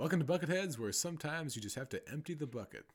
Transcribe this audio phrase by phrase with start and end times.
[0.00, 2.86] Welcome to Bucketheads, where sometimes you just have to empty the bucket.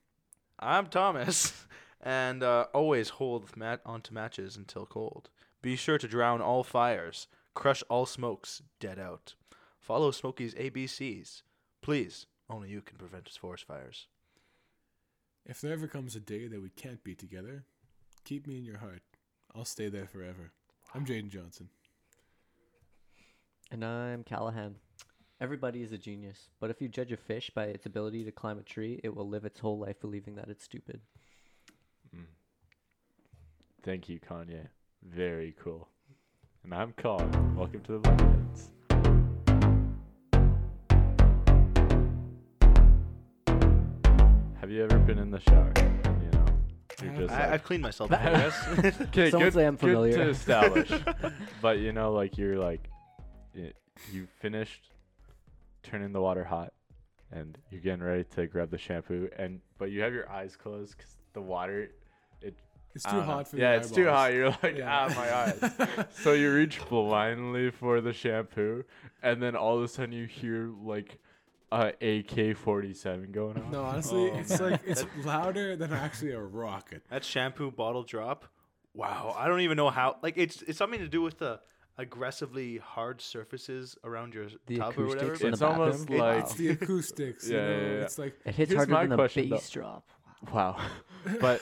[0.57, 1.53] I'm Thomas,
[2.01, 5.29] and uh, always hold mat onto matches until cold.
[5.61, 9.35] Be sure to drown all fires, crush all smokes, dead out.
[9.79, 11.43] Follow Smokey's ABCs.
[11.83, 14.07] Please, only you can prevent forest fires.
[15.45, 17.65] If there ever comes a day that we can't be together,
[18.23, 19.03] keep me in your heart.
[19.53, 20.53] I'll stay there forever.
[20.95, 21.69] I'm Jaden Johnson.
[23.69, 24.77] And I'm Callahan.
[25.41, 28.57] Everybody is a genius, but if you judge a fish by its ability to climb
[28.57, 31.01] a tree, it will live its whole life believing that it's stupid.
[32.15, 32.23] Mm.
[33.83, 34.67] Thank you, Kanye.
[35.03, 35.89] Very cool.
[36.63, 37.53] And I'm Colin.
[37.55, 38.69] Welcome to the Bucketheads.
[44.61, 45.71] Have you ever been in the shower?
[45.77, 46.45] You know,
[47.03, 49.01] you're just I, like, I've cleaned myself before, yes.
[49.01, 50.13] okay, Someone good, say I'm good familiar.
[50.15, 50.91] to establish.
[51.61, 52.89] but you know, like you're like,
[53.55, 53.73] y-
[54.11, 54.89] you finished
[55.85, 56.73] turning the water hot,
[57.31, 60.97] and you're getting ready to grab the shampoo, and but you have your eyes closed
[60.97, 61.89] because the water,
[62.41, 62.55] it
[62.93, 63.25] It's too don't know.
[63.25, 64.33] hot for yeah, your it's too hot.
[64.33, 65.07] You're like, Yeah.
[65.09, 66.07] ah, my eyes.
[66.23, 68.83] so you reach blindly for the shampoo,
[69.23, 71.19] and then all of a sudden you hear like
[71.71, 73.71] a AK-47 going on.
[73.71, 77.03] No, honestly, Oh, it's like it's louder than actually a rocket.
[77.09, 78.45] that shampoo bottle drop.
[78.93, 80.17] Wow, I don't even know how.
[80.23, 81.59] Like it's it's something to do with the
[81.97, 85.33] aggressively hard surfaces around your The tub or whatever.
[85.33, 85.81] acoustics in It's the bathroom.
[85.89, 87.49] almost It- like- it's the acoustics.
[87.49, 87.69] Yeah, you know?
[87.71, 88.01] yeah, yeah.
[88.03, 90.09] It's like It hits Here's harder my than a question, bass drop.
[90.53, 90.77] Wow.
[91.41, 91.61] But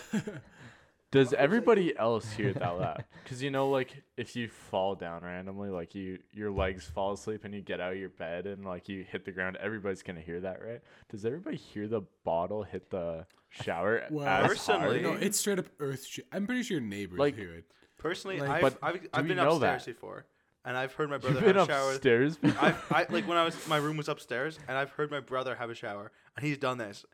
[1.11, 3.05] does everybody else hear that loud?
[3.23, 7.45] Because you know, like if you fall down randomly, like you your legs fall asleep
[7.45, 10.19] and you get out of your bed and like you hit the ground, everybody's gonna
[10.21, 10.81] hear that, right?
[11.09, 15.19] Does everybody hear the bottle hit the shower well, as Personally- hard?
[15.21, 16.05] no, it's straight up earth.
[16.05, 17.65] Sh- I'm pretty sure your neighbors Like- hear it.
[18.03, 19.93] Personally, Like- I've But I've, do I've we been know upstairs that?
[19.95, 20.25] before,
[20.65, 21.91] and I've heard my You've brother been have a shower.
[21.93, 22.37] upstairs.
[22.43, 25.55] I've, I like when I was my room was upstairs, and I've heard my brother
[25.55, 27.05] have a shower, and he's done this.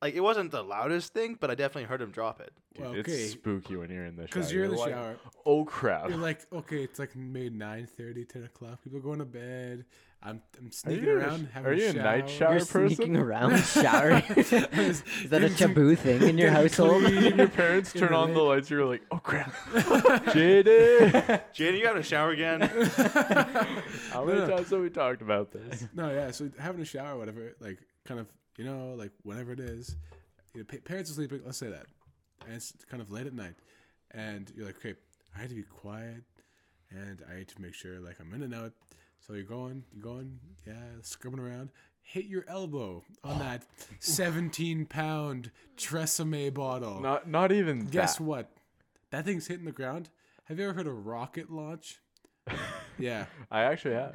[0.00, 2.52] Like it wasn't the loudest thing, but I definitely heard him drop it.
[2.74, 4.26] Dude, Well, It's spooky when you're in the shower.
[4.28, 5.16] Because you're in the like, shower.
[5.44, 6.08] Oh crap!
[6.08, 8.82] You're like, okay, it's like maybe 9 10 o'clock.
[8.84, 9.84] People are going to bed.
[10.20, 11.48] I'm, I'm Are sneaking you, around.
[11.48, 12.38] a, having are you a a night shower.
[12.38, 12.96] shower You're person?
[12.96, 14.22] sneaking around showering.
[14.36, 17.04] is that a taboo thing in your household?
[17.04, 17.36] clean.
[17.38, 18.68] your parents turn on the lights.
[18.68, 19.52] You're like, oh crap,
[20.32, 21.40] Jaden.
[21.54, 22.62] Jaden, you having a shower again?
[22.62, 24.56] How many No, no.
[24.56, 25.86] times have we talked about this?
[25.94, 26.30] No, yeah.
[26.32, 28.26] So having a shower, or whatever, like kind of,
[28.56, 29.96] you know, like whenever it is,
[30.54, 31.40] you know, pa- parents are sleeping.
[31.44, 31.86] Let's say that,
[32.44, 33.54] and it's kind of late at night,
[34.10, 34.94] and you're like, okay,
[35.36, 36.24] I had to be quiet,
[36.90, 38.72] and I had to make sure like I'm in and out.
[39.28, 40.72] So you're going, you're going, yeah,
[41.02, 41.68] scrubbing around.
[42.00, 43.66] Hit your elbow on that
[43.98, 46.98] 17 pound Tresemme bottle.
[47.00, 48.24] Not not even Guess that.
[48.24, 48.50] what?
[49.10, 50.08] That thing's hitting the ground.
[50.44, 52.00] Have you ever heard a rocket launch?
[52.98, 54.14] yeah, I actually have.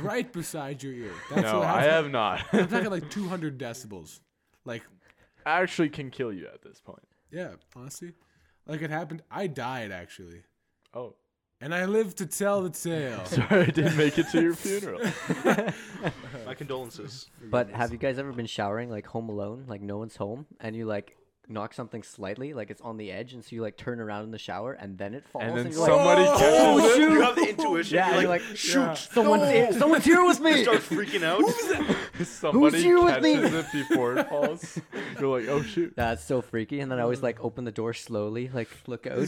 [0.00, 1.10] right beside your ear.
[1.28, 2.44] That's no, what I have not.
[2.52, 4.20] I'm talking like 200 decibels.
[4.64, 4.84] Like,
[5.44, 7.02] actually can kill you at this point.
[7.32, 8.12] yeah, honestly.
[8.68, 9.22] Like, it happened.
[9.28, 10.42] I died, actually.
[10.94, 11.16] Oh,
[11.62, 13.24] And I live to tell the tale.
[13.26, 15.00] sorry, I didn't make it to your funeral.
[16.44, 17.30] my condolences.
[17.40, 20.74] But have you guys ever been showering like home alone, like no one's home, and
[20.74, 21.16] you like
[21.48, 24.30] knock something slightly, like it's on the edge, and so you like turn around in
[24.30, 26.96] the shower, and then it falls, And then you're like, somebody "Oh, catches Oh, it.
[26.96, 27.12] shoot!
[27.12, 27.94] You have the intuition.
[27.96, 28.78] Yeah, you're you're like, like, shoot.
[28.80, 28.94] yeah.
[28.94, 30.62] someone's here, someone's here with me.
[30.62, 31.42] Start freaking out.
[32.26, 33.34] Somebody here with me?
[33.34, 34.78] catches it before it falls.
[35.18, 35.94] You're like, oh shoot.
[35.96, 36.80] That's so freaky.
[36.80, 39.18] And then I always like open the door slowly, like look out.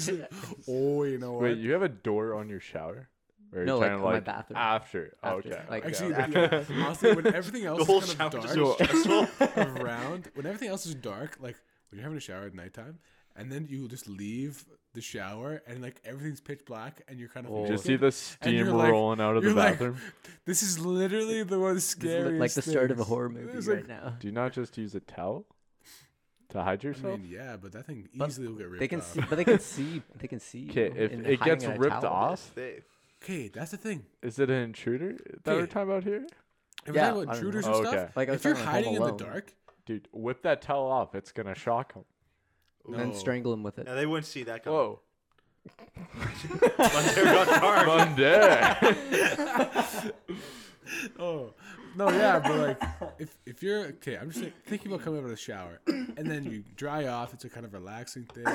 [0.68, 1.42] oh, you know what?
[1.42, 3.08] Wait, you have a door on your shower?
[3.52, 4.56] Or No, like, talking, on my bathroom.
[4.58, 5.16] After.
[5.22, 5.62] After, Okay.
[5.70, 6.64] like- Actually, okay.
[6.66, 9.80] when- honestly, when everything else The whole is shower kind of dark goes stressful.
[9.82, 11.56] around, when everything else is dark, like
[11.94, 12.98] when you're having a shower at nighttime,
[13.36, 17.46] and then you just leave the shower and like everything's pitch black, and you're kind
[17.46, 19.96] of Just see the steam you're like- rolling out of the you're like, bathroom.
[20.44, 21.78] This is literally the one scary.
[21.78, 22.32] the This is scariest.
[22.32, 24.16] li- like the start of a horror movie It's right like- now.
[24.18, 25.46] Do you not just use a towel
[26.48, 27.20] to hide I yourself?
[27.20, 29.12] mean, yeah, but that thing But easily will get ripped They can off.
[29.12, 30.68] see, but they can see, they can see.
[30.70, 32.12] Okay, if it gets ripped towel.
[32.32, 32.52] off,
[33.22, 34.04] Okay, that's the thing.
[34.20, 35.72] is it an intruder that we're Okay.
[35.72, 36.26] talking about here?
[36.86, 37.76] If Yeah, we're talking about intruders know.
[37.78, 37.98] and oh, Okay.
[37.98, 39.54] stuff, Like if you're hiding in the dark,
[39.86, 41.14] Dude, whip that towel off.
[41.14, 42.04] It's gonna shock him.
[42.86, 43.86] and then strangle him with it.
[43.86, 44.78] Yeah, they wouldn't see that coming.
[44.78, 45.00] Whoa.
[46.14, 47.86] Monday got dark.
[47.86, 48.76] Monday.
[51.18, 51.54] oh
[51.96, 52.82] no, yeah, but like
[53.18, 56.26] if if you're okay, I'm just like, thinking about coming out of the shower and
[56.30, 57.32] then you dry off.
[57.32, 58.46] It's a kind of relaxing thing.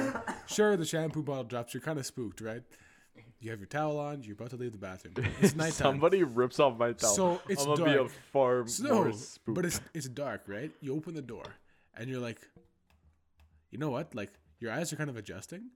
[0.48, 1.74] Sure, the shampoo bottle drops.
[1.74, 2.64] You're kind of spooked, right?
[3.42, 4.24] You have your towel on.
[4.24, 5.14] You're about to leave the bathroom.
[5.42, 5.72] It's nighttime.
[5.72, 7.16] Somebody rips off my towel.
[7.16, 8.12] So it's I'm gonna be a dark.
[8.34, 9.14] far So- more
[9.48, 10.72] but it's it's dark, right?
[10.82, 11.46] You open the door
[11.96, 12.40] and you're like,
[13.72, 14.14] you know what?
[14.14, 15.70] Like your eyes are kind of adjusting.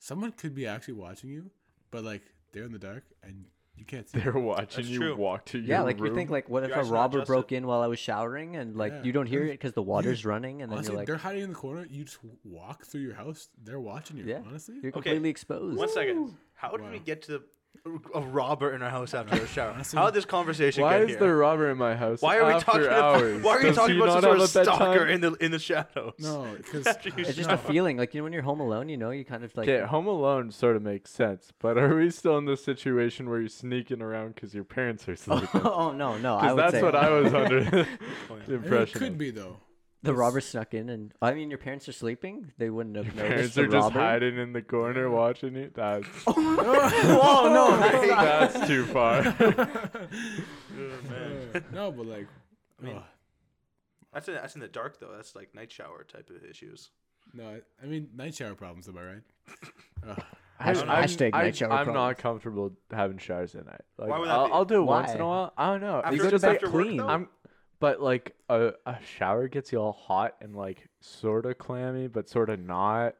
[0.00, 1.50] Someone could be actually watching you,
[1.90, 2.22] but like
[2.52, 3.44] they're in the dark and
[3.76, 4.20] You can't see.
[4.20, 5.16] They're watching That's you true.
[5.16, 6.06] walk to your Yeah, like room.
[6.10, 7.32] you think like what if a guys not robber adjusted.
[7.32, 9.02] broke in while I was showering and like Yeah.
[9.02, 10.86] you don't hear it because the water's running and like Yeah.
[10.86, 11.42] you don't hear it because the water's running and then Honestly, you're like they're hiding
[11.42, 11.84] in the corner.
[11.90, 13.48] You just walk through your house.
[13.64, 14.24] They're watching you.
[14.24, 14.42] Yeah.
[14.46, 14.76] Honestly.
[14.76, 15.76] you're Okay, completely exposed.
[15.76, 16.36] One second.
[16.54, 17.02] How did we Wow.
[17.04, 17.42] get to the,
[18.14, 19.70] a robber in our house after a shower?
[19.74, 21.18] Honestly- How did this conversation Why get is here?
[21.20, 22.22] there a robber in my house?
[22.22, 23.32] why are we after talking hours?
[23.36, 23.44] about?
[23.44, 25.20] Why are you Does talking he about some not sort of have a stalker in
[25.20, 26.14] the in the shadows?
[26.18, 27.54] No, because After you It's just shower.
[27.54, 29.68] a feeling, like you know when you're home alone, you know, you kind of like
[29.68, 33.40] Okay, Home Alone sort of makes sense, but are we still in the situation where
[33.40, 35.60] you're sneaking around because your parents are oh, sleeping?
[35.64, 37.86] oh no, no, I Because would that's say what I was under the Oh, yeah.
[38.30, 38.98] I mean, it impression.
[38.98, 39.18] could of.
[39.18, 39.56] be though.
[40.04, 43.14] The robber snuck in, and I mean your parents are sleeping, they wouldn't have Your
[43.14, 43.98] noticed parents the are just robber.
[44.00, 45.70] hiding in the corner watching you.
[45.74, 48.24] That's oh, Whoa, no, that's not-
[48.54, 49.22] that's too far.
[50.76, 51.64] Oh, man.
[51.72, 52.26] No, but like,
[52.82, 53.02] I mean- oh,
[54.12, 55.12] That's in, that's in the dark though.
[55.14, 56.90] That's like night shower type of issues.
[57.32, 58.88] no, I, I mean night shower problems.
[58.88, 59.22] Am I right?
[60.08, 60.22] Ugh.
[60.58, 61.94] Hash- I'm- hashtag I, night shower I'm problems.
[61.96, 63.80] not comfortable having showers at night.
[63.98, 64.52] Like, Why would that I'll, be?
[64.52, 65.30] I'll do it once in a Why?
[65.30, 65.52] while.
[65.56, 65.98] I don't know.
[66.04, 66.96] After- you go to just bed after work, clean.
[66.98, 67.08] though?
[67.08, 67.28] I'm,
[67.84, 72.30] but like a, a shower gets you all hot and like sort of clammy, but
[72.30, 73.14] sort of not.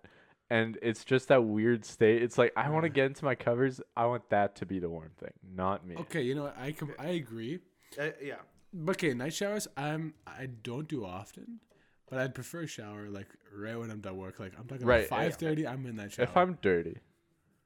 [0.49, 2.23] And it's just that weird state.
[2.23, 3.83] It's like I want to get into my covers.
[3.95, 5.97] I want that to be the warm thing, not me.
[5.97, 6.57] Okay, you know what?
[6.59, 7.59] I com- I agree.
[8.01, 8.37] Uh, yeah.
[8.73, 9.69] But okay, night showers.
[9.77, 11.61] I'm I don't do often,
[12.09, 14.41] but I'd prefer a shower like right when I'm done work.
[14.41, 15.67] Like I'm talking Right, about five thirty.
[15.67, 16.25] I'm in that shower.
[16.25, 16.97] If I'm dirty,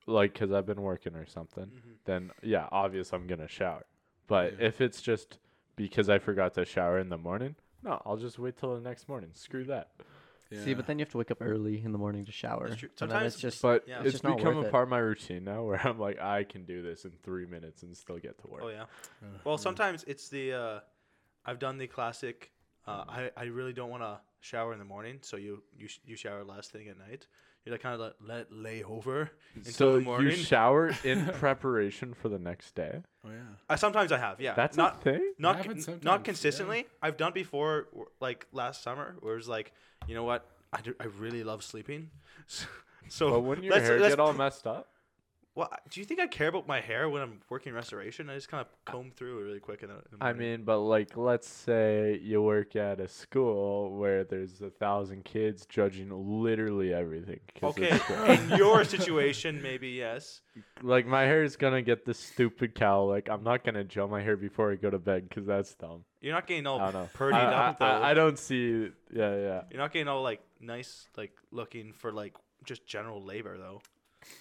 [0.09, 1.91] like because I've been working or something, Mm-hmm.
[2.07, 3.87] then yeah, obvious I'm gonna shower.
[4.27, 4.67] But Yeah.
[4.67, 5.39] if it's just
[5.79, 9.09] because I forgot to shower in the morning, no, I'll just wait till the next
[9.09, 9.31] morning.
[9.35, 9.91] Screw that.
[10.51, 10.65] yeah.
[10.65, 12.69] See, but then you have to wake up early in the morning to shower.
[12.69, 12.89] That's true.
[13.01, 13.99] and then it's just But Yeah.
[13.99, 14.73] It's it's just become worth a it.
[14.73, 17.83] part of my routine now, where I'm like, I can do this in three minutes
[17.85, 18.63] and still get to work.
[18.65, 18.83] Oh yeah.
[19.23, 20.81] Uh, Well, sometimes it's the uh,
[21.47, 22.51] I've done the classic.
[22.87, 26.01] Uh, I I really don't want to shower in the morning, so you you sh-
[26.05, 27.27] you shower last thing at night.
[27.69, 32.15] You like kind of let, let lay over until So the you shower in preparation
[32.15, 33.03] for the next day.
[33.27, 33.41] oh yeah.
[33.69, 34.55] I sometimes I have, yeah.
[34.55, 35.33] That's not a thing.
[35.39, 36.25] not Happens con- sometimes, not yeah.
[36.25, 36.87] consistently.
[37.03, 37.89] I've done before,
[38.21, 39.73] like last summer, where it's like,
[40.07, 42.09] you know what, I, do, I really love sleeping.
[43.09, 44.89] so But wouldn't your let's- hair let's get all messed up?
[45.59, 48.31] Well, do you think I care about my hair when I'm working restoration?
[48.31, 51.17] I just kind of comb through it really quick the, the I mean, but like,
[51.17, 56.11] let's say you work at a school where there's a thousand kids judging
[56.41, 57.41] literally everything.
[57.61, 60.43] okay, in your situation, maybe yes.
[60.81, 63.09] like my hair is gonna get this stupid cowl.
[63.09, 66.05] Like I'm not gonna gel my hair before I go to bed because that's dumb.
[66.21, 67.37] You're not getting all I don't know.
[67.37, 67.85] I, up though.
[67.85, 68.91] I, I don't see.
[69.13, 69.63] Yeah, yeah.
[69.73, 72.35] You're not getting all like nice, like looking for like
[72.65, 73.83] just general labor though.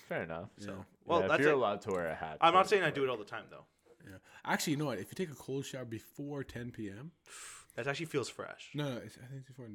[0.07, 0.49] Fair enough.
[0.59, 0.83] So, Yeah.
[1.05, 1.55] well, yeah, if that's you're it.
[1.55, 2.37] allowed to wear a hat.
[2.41, 3.65] I'm not saying I do it all the time though.
[4.05, 4.17] Yeah.
[4.45, 4.99] Actually, you know what?
[4.99, 7.11] If you take a cold shower before 10 p.m.
[7.75, 8.69] That actually feels fresh.
[8.73, 9.67] No, no, it's, I think it's before.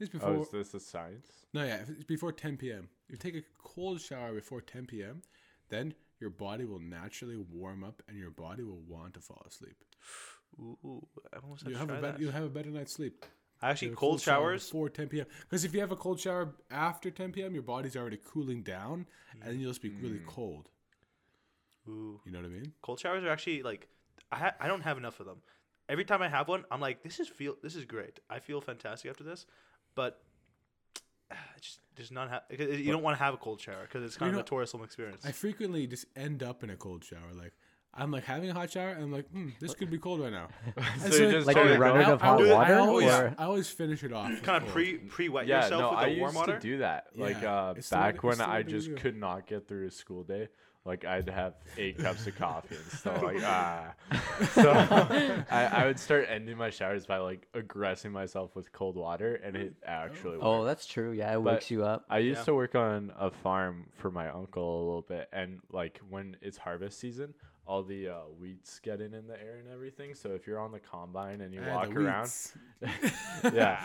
[0.00, 1.26] It's Oh, is this a science?
[1.52, 2.88] no, yeah, if it's before 10 p.m.
[3.08, 5.22] If You take a cold shower before 10 p.m.
[5.70, 9.76] Then your body will naturally warm up, and your body will want to fall asleep.
[10.60, 13.24] Ooh, I almost You have have a better, you'll have a better night's sleep.
[13.70, 14.64] Actually, cold shower showers.
[14.66, 15.26] before 10 p.m.
[15.42, 19.06] Because if you have a cold shower after 10 p.m., your body's already cooling down,
[19.42, 20.26] and you'll just be really Mm.
[20.26, 20.68] cold.
[21.88, 22.72] Ooh, You know what I mean?
[22.82, 23.88] cold showers are actually like,
[24.32, 25.38] I ha- I don't have enough of them.
[25.88, 28.20] Every time I have one, I'm like, this is feel this is great.
[28.30, 29.44] I feel fantastic after this,
[29.94, 30.22] but
[31.60, 32.42] just does not have.
[32.50, 34.48] You don't want to have a cold shower because it's kind You of know, a
[34.48, 35.24] tourism experience.
[35.26, 37.32] I frequently just end up in a cold shower.
[37.34, 37.52] Like
[37.96, 40.32] I'm like having a hot shower, and I'm like, hmm, this could be cold right
[40.32, 40.48] now.
[40.76, 42.74] so And you so- just Like try a to running I- of hot always- water,
[42.74, 44.42] I always, or- I always finish it off.
[44.42, 46.78] kind of pre pre wet Yeah, yourself no, with I the warm used to do
[46.78, 47.06] that.
[47.16, 49.46] Like Yeah, uh, it's the back when it's the way I just do could not
[49.46, 50.48] get through a school day.
[50.86, 53.22] Like I'd have eight cups of coffee and stuff.
[53.22, 53.94] Like ah,
[54.52, 54.70] so
[55.50, 59.56] I, I would start ending my showers by like aggressing myself with cold water, and
[59.56, 60.36] it actually.
[60.42, 60.66] Oh, worked.
[60.66, 61.12] that's true.
[61.12, 62.04] Yeah, it But- wakes you up.
[62.10, 62.44] I used Yeah.
[62.46, 66.58] to work on a farm for my uncle a little bit, and like when it's
[66.58, 67.32] harvest season,
[67.66, 70.14] all the uh, weeds get in the air and everything.
[70.14, 72.30] So if you're on the combine and you Ah, walk around,
[73.52, 73.80] yeah,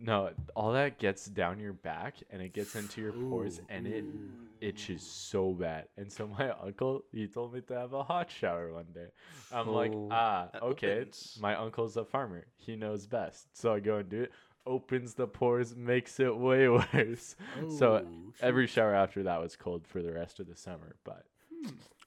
[0.00, 3.86] no, all that gets down your back and it gets into your pores, Ooh, and
[3.86, 4.30] it ooh.
[4.60, 5.86] itches so bad.
[5.96, 9.08] And so my uncle, he told me to have a hot shower one day.
[9.52, 10.08] I'm like, Oh.
[10.10, 11.06] ah, okay.
[11.40, 12.46] My uncle's a farmer.
[12.56, 13.56] He knows best.
[13.56, 14.32] So I go and do it.
[14.64, 17.34] Opens the pores, makes it way worse.
[17.68, 20.94] So Oh, every shower after that was cold for the rest of the summer.
[21.04, 21.24] But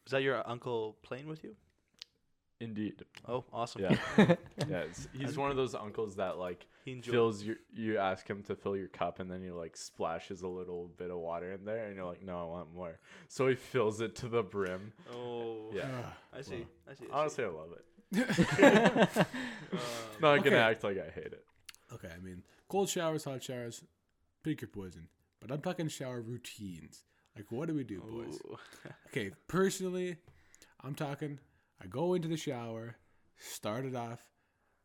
[0.06, 1.56] Is that your uncle playing with you?
[2.62, 3.82] indeed, Oh, awesome.
[3.82, 4.36] yeah, yeah.
[4.84, 7.58] it's- he's one of those uncles that like He fills your.
[7.74, 11.12] You ask him to fill your cup, and then he like splashes a little bit
[11.12, 12.98] of water in there, and you're like, no, I want more.
[13.28, 14.94] So he fills it to the brim.
[15.14, 15.90] Oh, Yeah.
[16.06, 16.66] Ah, I see.
[16.90, 17.06] I see.
[17.06, 17.06] I see.
[17.12, 17.86] Honestly, I love it.
[19.20, 19.26] Um,
[20.22, 20.50] Not Okay.
[20.50, 21.44] gonna act like I hate it.
[21.94, 23.84] okay, I mean, cold showers, hot showers,
[24.44, 25.10] pick your poison.
[25.42, 27.04] But I'm talking shower routines.
[27.36, 28.39] Like, what do we do, boys?
[29.08, 30.18] Okay, personally,
[30.84, 31.39] I'm talking.
[31.82, 32.96] I go into the shower,
[33.38, 34.20] start it off,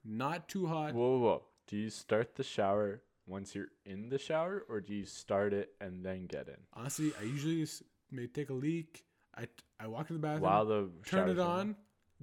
[0.04, 0.94] not too hot.
[0.94, 1.42] Whoa, whoa, whoa.
[1.66, 5.70] Do you start the shower once you're in the shower, or do you start it
[5.80, 6.56] and then get in?
[6.74, 9.04] Honestly, I usually just may take a leak.
[9.36, 9.46] I
[9.78, 11.76] I walk to the bathroom, While the turn it going on,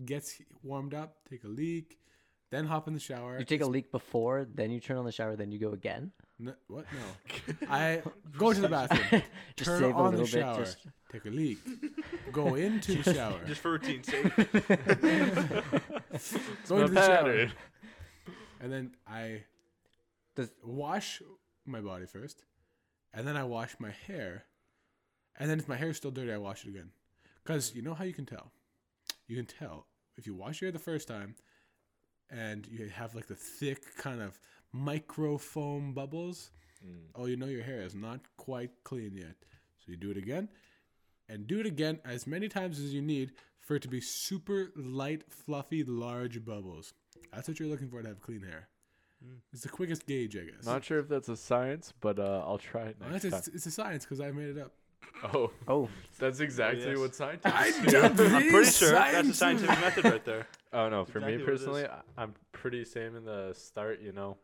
[0.05, 1.99] gets warmed up, take a leak,
[2.51, 3.37] then hop in the shower.
[3.39, 6.11] You take a leak before, then you turn on the shower, then you go again.
[6.39, 6.85] No, what?
[6.93, 7.67] No.
[7.69, 8.01] I
[8.37, 9.23] go to the bathroom,
[9.55, 10.41] Just turn save a on little the bit.
[10.41, 10.77] shower, Just
[11.11, 11.57] take a leak,
[12.31, 14.23] go into the shower, Just for routine's sake.
[16.67, 17.51] go into the shower, pattern.
[18.61, 19.43] and then I
[20.35, 21.21] Does- wash
[21.65, 22.43] my body first,
[23.13, 24.45] and then I wash my hair,
[25.39, 26.91] and then if my hair is still dirty, I wash it again.
[27.45, 28.51] Cause you know how you can tell.
[29.27, 31.35] You can tell if you wash your hair the first time,
[32.29, 34.37] and you have like the thick kind of
[34.77, 36.51] micro foam bubbles.
[36.85, 37.09] Mm.
[37.15, 39.35] Oh, you know your hair is not quite clean yet.
[39.79, 40.49] So you do it again,
[41.29, 44.71] and do it again as many times as you need for it to be super
[44.75, 46.93] light, fluffy, large bubbles.
[47.33, 48.69] That's what you're looking for to have clean hair.
[49.51, 50.65] It's the quickest gauge, I guess.
[50.65, 53.39] Not sure if that's a science, but uh, I'll try it next it's, time.
[53.39, 54.73] it's, it's a science because I made it up.
[55.33, 56.97] Oh, oh, that's exactly yes.
[56.97, 57.91] what scientists I do.
[57.91, 60.47] done I'm pretty sure that's a scientific method right there.
[60.73, 61.59] Oh no, for Exactly me what it is.
[61.59, 64.01] personally, I'm pretty same in the start.
[64.01, 64.37] You know,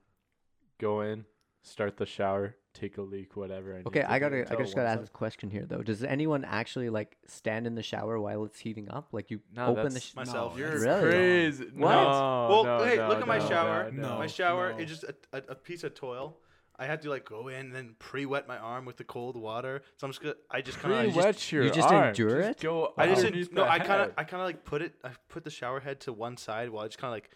[0.84, 1.26] go in,
[1.62, 3.72] start the shower, take a leak, whatever.
[3.72, 4.04] and you okay.
[4.04, 5.82] I gotta, I just gotta ask side- this question here though.
[5.82, 9.08] Does anyone actually like stand in the shower while it's heating up?
[9.12, 10.54] Like you No, open the that's- sh- Myself.
[10.54, 11.02] No, You're Really?
[11.02, 11.64] crazy.
[11.76, 11.92] What?
[11.92, 13.92] No, well, no, hey, no, look at my no, shower.
[13.92, 14.18] no, No.
[14.18, 14.80] My shower no.
[14.80, 16.38] is just a, a, a piece of toil.
[16.76, 19.84] I had to like go in and then pre-wet my arm with the cold water.
[19.98, 22.08] So I'm just gonna, I just kind of Pre-wet your you just arm.
[22.10, 22.60] endure Just it?
[22.64, 24.12] Go I just underneath didn't, no, I kind of.
[24.18, 26.84] I kind of like put it I put the shower head to one side while
[26.84, 27.30] I just kind of like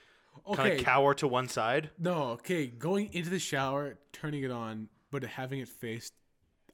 [0.46, 1.90] kind Okay, of cower to one side.
[2.00, 2.68] no, okay.
[2.68, 6.14] Going into the shower, turning it on, but having it faced.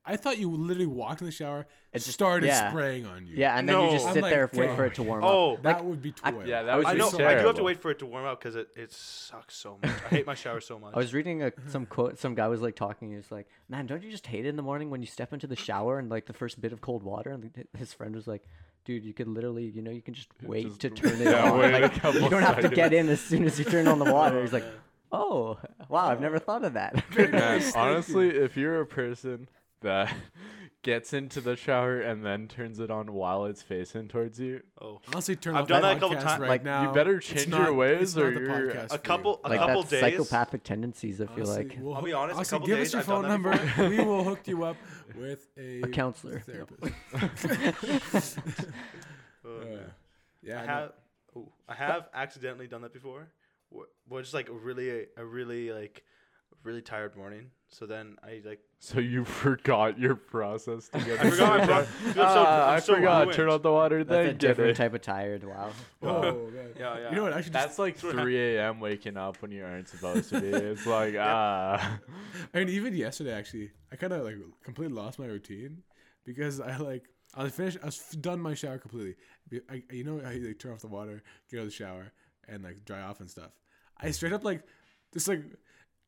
[0.06, 2.72] I thought you literally walked in the shower, It just- started yeah.
[2.72, 3.38] spraying on you.
[3.38, 4.10] yeah, and then you just No.
[4.10, 4.76] I'm sit like, there, wait okay.
[4.76, 5.60] for it to warm oh, up.
[5.60, 6.46] Oh, that would be toil.
[6.46, 8.26] Yeah, that would I be know I do have to wait for it to warm
[8.26, 9.92] up because it, it sucks so much.
[10.06, 10.94] I hate my shower so much.
[10.94, 12.20] I was reading a, some quote.
[12.20, 13.12] Some guy was like talking.
[13.12, 15.32] He was like, "Man, don't you just hate it in the morning when you step
[15.32, 18.28] into the shower and like the first bit of cold water?" And his friend was
[18.28, 18.44] like,
[18.86, 21.52] "Dude, you could literally, you know, you can just wait Just to turn it yeah,
[21.52, 21.60] on.
[21.60, 24.42] Like, you don't have to get in as soon as you turn on the water."
[24.42, 24.66] He's like,
[25.12, 25.58] "Oh,
[25.90, 29.48] wow, I've never thought of that." Man, honestly, if you're a person
[29.84, 30.14] that
[30.82, 35.00] gets into the shower and then turns it on while it's facing towards you, oh,
[35.14, 36.42] Honestly, turn I've done that a couple times.
[36.42, 36.88] right Like, now.
[36.90, 39.00] you better change not- your ways or the you're podcast a for you.
[39.00, 40.02] couple a like couple that's days.
[40.02, 41.22] psychopathic tendencies.
[41.22, 43.00] I feel Honestly, like we'll I'll be hook- honest, a couple give days us your
[43.02, 43.52] I've phone number.
[43.52, 43.90] before.
[43.90, 44.76] we will hook you up
[45.16, 46.40] with a, a counselor.
[46.42, 46.94] therapist.
[49.46, 49.78] Uh, Uh,
[50.42, 50.72] yeah, I no.
[50.74, 50.92] have
[51.36, 53.28] oh, I have accidentally done that before.
[53.74, 56.04] Wh- Well, just like a really a really like
[56.64, 57.52] really tired morning.
[57.70, 61.20] So then I like so you forgot your process to get.
[61.24, 63.18] I forgot my pro- Dude, I'm so- Ah, I'm so forgot.
[63.22, 63.34] ruined.
[63.34, 64.76] Turn on the water, That's then a get different it.
[64.76, 65.44] type of tired.
[65.44, 65.72] Wow.
[66.04, 66.70] Oh, man.
[66.78, 67.10] Yeah, yeah.
[67.10, 67.34] You know what?
[67.34, 67.66] I should just.
[67.66, 68.80] That's like 3 a.m.
[68.80, 70.48] waking up when you aren't supposed to be.
[70.54, 72.00] It's like ah.
[72.54, 75.84] I mean, even yesterday, actually, I kind of like completely lost my routine
[76.26, 77.04] because I like
[77.36, 77.80] I was finished.
[77.82, 79.16] I was done my shower completely.
[79.70, 82.12] I, you know how you like turn off the water, get out of the shower,
[82.48, 83.52] and like dry off and stuff.
[84.00, 84.64] I straight up like
[85.14, 85.42] just like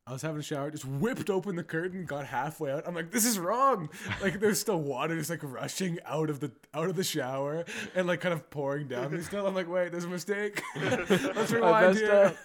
[0.08, 2.84] I was having a shower, just whipped open the curtain, got halfway out.
[2.86, 3.90] I'm like, this is wrong.
[4.22, 8.06] Like there's still water just like rushing out of the out of the shower and
[8.06, 9.48] like kind of pouring down me still.
[9.48, 10.62] I'm like, wait, there's a mistake.
[10.76, 12.34] Let's rewind here.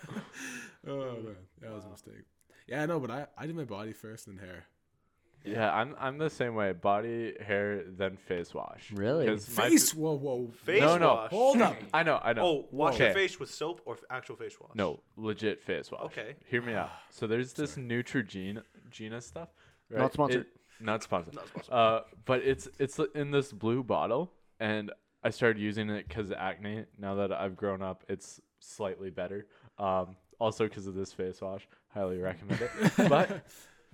[0.89, 2.25] Oh man, that was a mistake.
[2.67, 4.65] Yeah, I know, but I, I did my body first and hair.
[5.45, 6.73] Yeah, I'm I'm the same way.
[6.73, 8.91] Body, hair, then face wash.
[8.93, 9.27] Really?
[9.27, 10.51] my Face, whoa, whoa.
[10.65, 11.31] face No, no, wash.
[11.31, 11.77] Hold up.
[11.95, 12.43] I know, I know.
[12.45, 13.07] Oh, wash Okay.
[13.07, 14.73] your face with soap or f- actual face wash?
[14.75, 16.03] No, legit face wash.
[16.07, 16.35] Okay.
[16.47, 16.91] Hear me out.
[17.11, 19.49] So there's this Neutrogena Gina stuff.
[19.91, 20.01] Right?
[20.01, 20.43] Not sponsored.
[20.43, 20.47] It-
[20.83, 21.35] not sponsored.
[21.35, 21.73] Not sponsored.
[21.73, 24.91] Uh, but it's it's in this blue bottle, and
[25.23, 26.85] I started using it because of acne.
[26.99, 29.47] Now that I've grown up, it's slightly better.
[29.79, 32.71] Um, also because of this face wash, highly recommend it.
[33.11, 33.45] but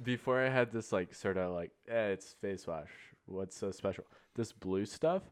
[0.02, 2.90] before I had this like sort of like, eh, it's face wash.
[3.26, 4.04] What's so special?
[4.34, 5.22] This blue stuff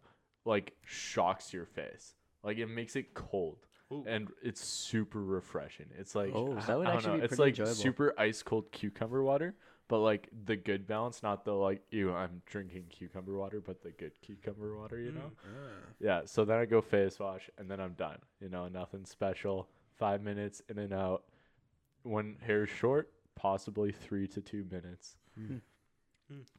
[0.44, 2.14] like shocks your face.
[2.42, 3.59] Like it makes it cold.
[3.92, 4.04] Ooh.
[4.06, 5.87] And it's super refreshing.
[5.99, 7.75] It's like Oh, that would I actually know, be It's like enjoyable.
[7.75, 9.54] super ice cold cucumber water,
[9.88, 13.90] but like the good balance, not the like ew, I'm drinking cucumber water, but the
[13.90, 15.30] good cucumber water, you know?
[16.00, 16.23] Yeah.
[16.25, 18.18] So then I go face wash and then I'm done.
[18.40, 19.68] You know, nothing special.
[19.99, 21.25] Five minutes in and out.
[22.02, 25.16] When hair's short, possibly three to two minutes.
[25.38, 25.60] Oh,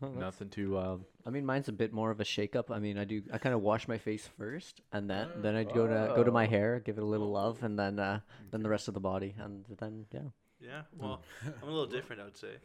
[0.01, 1.03] that's- Nothing too wild.
[1.25, 2.69] I mean, mine's a bit more of a shake up.
[2.71, 3.23] I mean, I do.
[3.33, 6.31] I kind of wash my face first, and then then I go to go to
[6.31, 8.19] my hair, give it a little love, and then uh,
[8.51, 10.21] then the rest of the body, and then yeah.
[10.61, 10.81] Yeah.
[10.97, 12.55] Well, I'm a little different, I would say.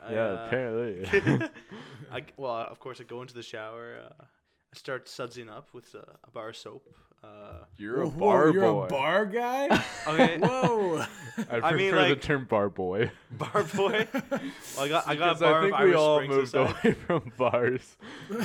[0.00, 1.48] I, yeah, uh, apparently.
[2.12, 3.96] I g- well, of course, I go into the shower.
[4.04, 6.86] Uh, I start sudsing up with uh, a bar of soap.
[7.24, 8.84] Uh, You're a Whoa, bar you're boy.
[8.84, 9.84] a bar guy.
[10.06, 11.04] okay, Whoa.
[11.38, 13.10] I prefer I mean, the term bar boy.
[13.32, 14.06] bar boy.
[14.12, 14.40] Well,
[14.78, 16.84] I got I got a bar I think of we Irish all Springs moved inside.
[16.84, 17.96] away from bars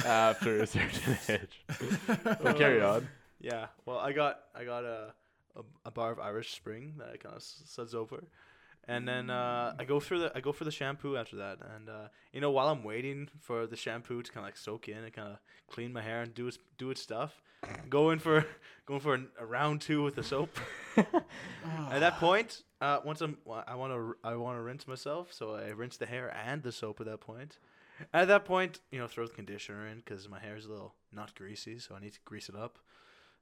[0.05, 1.65] after a certain age.
[2.23, 3.07] But carry on.
[3.39, 3.67] Yeah.
[3.85, 5.13] Well, I got I got a
[5.55, 8.23] a, a bar of Irish Spring that I kind of suds over,
[8.89, 11.87] and then uh, I go for the I go for the shampoo after that, and
[11.87, 14.97] uh, you know while I'm waiting for the shampoo to kind of like soak in
[14.97, 15.37] and kind of
[15.69, 17.39] clean my hair and do its do its stuff,
[17.87, 18.47] going for
[18.87, 20.57] going for a round two with the soap.
[20.97, 25.53] At that point, uh, once I'm I want to I want to rinse myself, so
[25.53, 27.59] I rinse the hair and the soap at that point.
[28.11, 30.95] At that point, you know, throw the conditioner in because my hair is a little
[31.13, 32.79] not greasy, so I need to grease it up.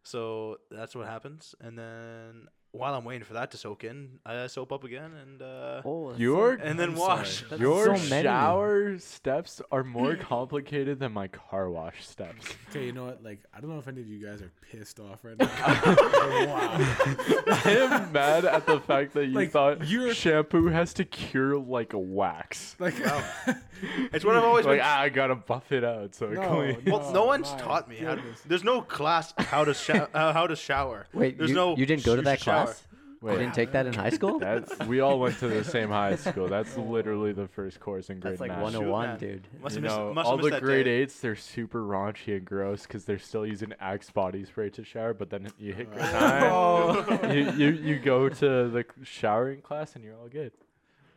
[0.04, 4.48] So that's what happens, and then while I'm waiting for that to soak in, I
[4.48, 7.44] soap up again and uh, Oh, that's Your and then I'm wash.
[7.50, 7.62] sorry.
[7.62, 12.46] Your so shower steps are more complicated than my car wash steps.
[12.70, 13.24] Okay, you know what?
[13.24, 15.48] Like, I don't know if any of you guys are pissed off right now.
[15.48, 16.78] wow.
[17.66, 21.58] I am mad at the fact that you Like, thought you're- shampoo has to cure
[21.58, 22.76] like a wax.
[22.80, 22.96] Like,
[24.14, 24.86] It's what I've always Like been.
[24.88, 26.78] ah, I gotta buff it out so it No, clean.
[26.88, 28.16] well, Oh, no one's taught me how.
[28.16, 31.06] To, there's no class how to sho- uh, how to shower.
[31.14, 32.67] Wait, There's you, no you didn't go to that should shower.
[32.68, 32.84] Class?
[33.20, 34.38] Wait, you didn't take that in high school?
[34.48, 36.48] That's we all went to the same high school.
[36.48, 38.62] That's literally the first course in grade That's like nine.
[38.62, 39.18] 101, man.
[39.18, 39.48] dude.
[39.60, 41.02] Must you have missed, know, must all the grade day.
[41.02, 45.16] eights, they're super raunchy and gross because they're still using Axe body spray to shower.
[45.16, 47.06] But then you hit grade Oh.
[47.24, 50.52] nine, you, you you go to the showering class and you're all good.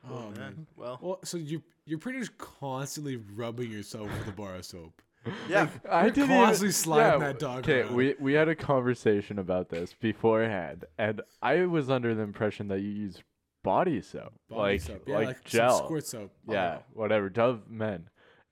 [0.08, 0.38] oh, Oh, man.
[0.38, 0.66] man.
[0.76, 5.02] Well, Well, so you you're pretty much constantly rubbing yourself with a bar of soap.
[5.48, 5.68] Yeah.
[5.90, 7.94] I You're constantly sliding that dog Okay, around.
[7.94, 12.80] we we had a conversation about this beforehand, and I was under the impression that
[12.80, 13.22] you use
[13.62, 15.02] body soap, Body like soap.
[15.06, 16.32] Yeah, like, some gel, squirt soap.
[16.48, 16.84] yeah, oh.
[16.94, 18.08] whatever, Dove men,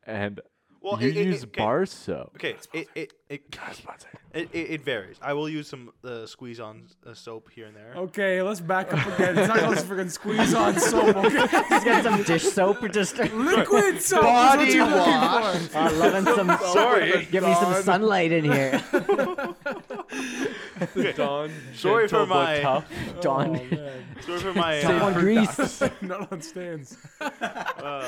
[0.07, 0.41] and
[0.81, 1.61] Well, you it- it- use okay.
[1.61, 2.33] bar soap.
[2.37, 3.43] Okay, it it it,
[4.35, 5.17] it it it varies.
[5.21, 7.93] I will use some uh, squeeze on uh, soap here and there.
[7.97, 9.37] Okay, let's back up again.
[9.39, 11.17] It's not let's freaking squeeze on soap.
[11.17, 11.37] Okay,
[11.71, 14.23] Just get some dish soap or just liquid soap.
[14.23, 15.57] Body is what you're looking wash.
[15.67, 15.79] for.
[15.79, 16.59] uh, loving some.
[16.73, 18.81] Sorry, Give me some sunlight in here,
[20.95, 22.87] The Dawn Sorry for my- tough.
[23.21, 23.57] Dawn.
[23.73, 23.91] Oh.
[24.27, 24.81] Sorry for my.
[24.81, 25.83] Save Uh, on grease.
[26.03, 26.97] Not on stands.
[27.21, 28.05] uh,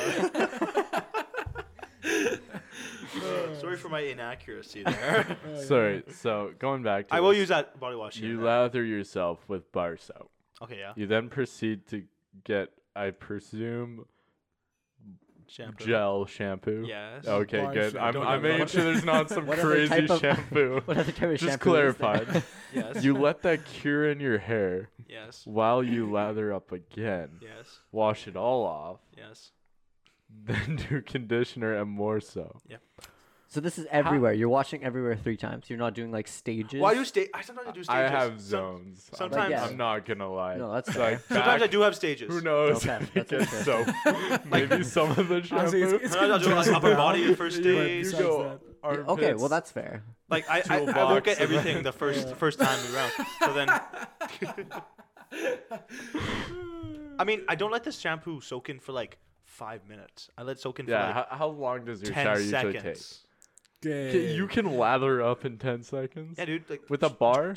[3.60, 5.36] sorry for my inaccuracy there.
[5.66, 6.02] Sorry.
[6.12, 8.16] So going back to I will this, use that body wash.
[8.16, 8.60] here You and there.
[8.62, 10.30] lather yourself with bar soap.
[10.62, 10.92] Okay, yeah.
[10.96, 12.04] You then proceed to
[12.44, 14.04] get, I presume,
[15.46, 15.84] Shampoo.
[15.84, 16.84] gel shampoo.
[16.86, 17.26] Yes.
[17.26, 17.92] Okay, Bar good.
[17.92, 18.02] soap.
[18.02, 20.20] I'm, Don't I'm know making what- sure there's not some What other crazy type of-
[20.20, 20.82] shampoo.
[20.84, 21.92] What other type of Just shampoo is there?
[21.94, 22.42] clarified.
[22.72, 23.02] Yes.
[23.02, 25.42] you let that cure in your hair Yes.
[25.44, 27.30] while you lather up again.
[27.42, 27.80] Yes.
[27.90, 29.00] Wash it all off.
[29.16, 29.50] Yes.
[30.46, 32.58] Then do conditioner and more so.
[32.68, 32.80] Yep.
[33.48, 34.32] So this is everywhere.
[34.32, 35.68] You're watching everywhere three times.
[35.68, 36.80] You're not doing like stages.
[36.80, 37.88] Well, I do sta- I sometimes I do stages.
[37.88, 39.10] I have zones.
[39.12, 39.64] I'm- sometimes- yeah.
[39.64, 40.56] I'm not gonna lie.
[40.56, 41.36] No, that's Like, fair.
[41.36, 42.32] Sometimes I back- do have stages.
[42.32, 42.86] Who knows?
[42.86, 43.88] Okay, if it that's gets soap.
[44.50, 45.56] Maybe some of the shampoo.
[45.56, 48.06] Honestly, it's, it's Sometimes I'll do like good upper body the first But stage.
[48.06, 50.04] you go that- Yeah, Okay, well that's fair.
[50.28, 52.34] Like I, I, To a I won't box get and everything the first Yeah.
[52.34, 53.12] first time around.
[53.44, 53.68] So then,
[57.18, 59.18] I mean, I don't let this shampoo soak in for like
[59.64, 60.28] five minutes.
[60.38, 61.00] I let it soak in Yeah.
[61.12, 62.82] for like how, how long does your ten shower usually take?
[62.82, 63.20] seconds.
[63.84, 64.34] Okay.
[64.34, 66.68] You can lather up in ten seconds Yeah, dude.
[66.70, 67.54] Like with a bar.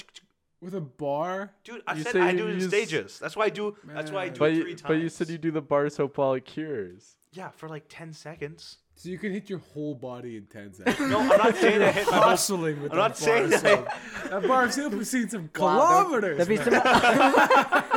[0.61, 1.51] with a bar.
[1.63, 3.19] Dude, I You said I do it in stages.
[3.19, 3.75] That's why I do.
[3.97, 4.87] That's why I do But it you, three times.
[4.89, 7.15] but you said you do the bar soap while it cures.
[7.33, 8.77] Yeah, for like ten seconds.
[8.95, 10.99] So you can hit your whole body in ten seconds.
[10.99, 12.17] No, I'm not saying I hit my.
[12.17, 14.01] Hustling with I'm that not saying bar that.
[14.29, 16.37] That bar of soap has seen some Wow, kilometers.
[16.37, 16.63] There'd be man.
[16.65, 16.73] some.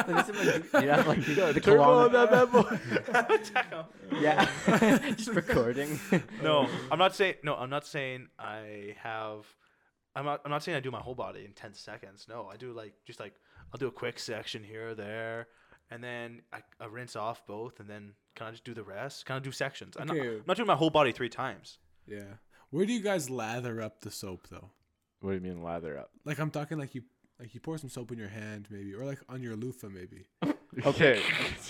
[0.06, 2.26] there'd be some you have like the, the Turn on kilometer.
[2.26, 3.86] that bad boy.
[4.20, 4.48] Yeah,
[5.16, 5.98] just recording.
[6.42, 7.34] No, I'm not saying.
[7.42, 9.44] No, I'm not saying I have.
[10.14, 10.40] I'm not.
[10.44, 12.26] I'm not saying I do my whole body in ten seconds.
[12.28, 13.34] No, I do like just like
[13.72, 15.48] I'll do a quick section here or there,
[15.90, 19.26] and then I, I rinse off both, and then kind of just do the rest.
[19.26, 19.96] Kind of do sections.
[19.98, 21.78] I'm, not, I'm not doing my whole body three times.
[22.06, 22.34] Yeah.
[22.70, 24.70] Where do you guys lather up the soap though?
[25.20, 26.10] What do you mean lather up?
[26.24, 27.02] Like I'm talking like you
[27.38, 30.26] like you pour some soap in your hand maybe, or like on your loofah maybe.
[30.86, 31.22] Okay,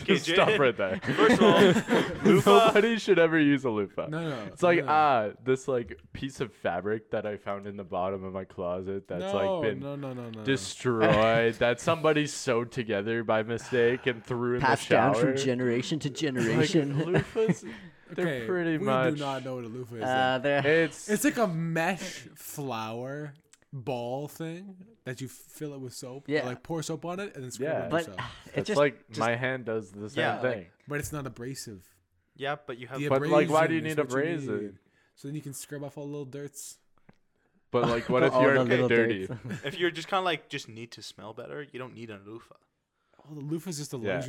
[0.03, 0.99] Okay, stop Jay- right there.
[1.01, 1.61] First of all,
[2.25, 2.51] loofah.
[2.67, 4.07] Nobody should ever use a loofah.
[4.09, 4.39] No, no.
[4.53, 4.87] It's like no.
[4.91, 9.07] ah, this like piece of fabric that I found in the bottom of my closet
[9.07, 10.43] that's no, like been no, no, no, no.
[10.45, 15.13] destroyed that somebody sewed together by mistake and threw in Passed the shower.
[15.13, 16.95] Passed down from generation to Like, generation.
[16.95, 17.65] loofahs,
[18.13, 19.15] they're Okay, pretty we much.
[19.15, 20.03] do not know what a loofah is.
[20.03, 20.67] uh, there.
[20.67, 23.35] It's it's like a mesh flower
[23.77, 26.29] ball thing that you fill it with soap.
[26.29, 26.47] or, Yeah.
[26.47, 27.85] like pour soap on it and then scrub Yeah.
[27.85, 28.21] it But yourself.
[28.55, 30.67] it's just like just- my hand does the same Yeah, like- thing.
[30.89, 31.83] But it's not abrasive.
[32.37, 32.99] Yeah, but you have.
[33.01, 34.63] The But, like, why do you need what you abrasive?
[34.63, 34.79] need.
[35.15, 36.79] So then you can scrub off all the little dirts.
[37.71, 39.29] But like, what if you're the okay, little dirty?
[39.65, 42.21] If you're just kind of like just need to smell better, you don't need an
[42.27, 42.55] loofah.
[43.29, 44.21] Oh, the loofah's just a Yeah.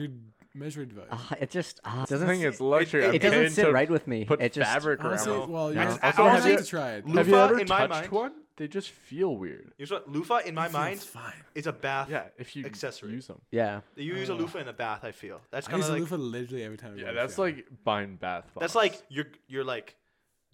[0.55, 1.07] Luxury measuring device.
[1.11, 3.03] Ah, it just ah, The doesn't thing s- is, luxury.
[3.03, 4.25] it I'm it doesn't paying sit to right with me.
[4.25, 5.07] Put it just fabric around.
[5.07, 5.45] Honestly, know.
[5.47, 7.05] well, you I know, just- I I also don't have think- to try it.
[7.05, 8.31] Loofah Have you ever in my touched mind- one?
[8.57, 9.71] They just feel weird.
[9.77, 10.09] You know what?
[10.09, 11.33] Loofah in my It feels mind fine.
[11.53, 12.09] is a bath.
[12.09, 13.11] Yeah, if you Accessory.
[13.11, 13.39] use them.
[13.51, 13.81] yeah.
[13.95, 15.03] You use a Uh, loofah in a bath.
[15.03, 16.95] I feel that's kind of a like loofah literally every time.
[16.97, 18.61] I Yeah, that's like buying bath bombs.
[18.61, 19.95] that's like you're you're like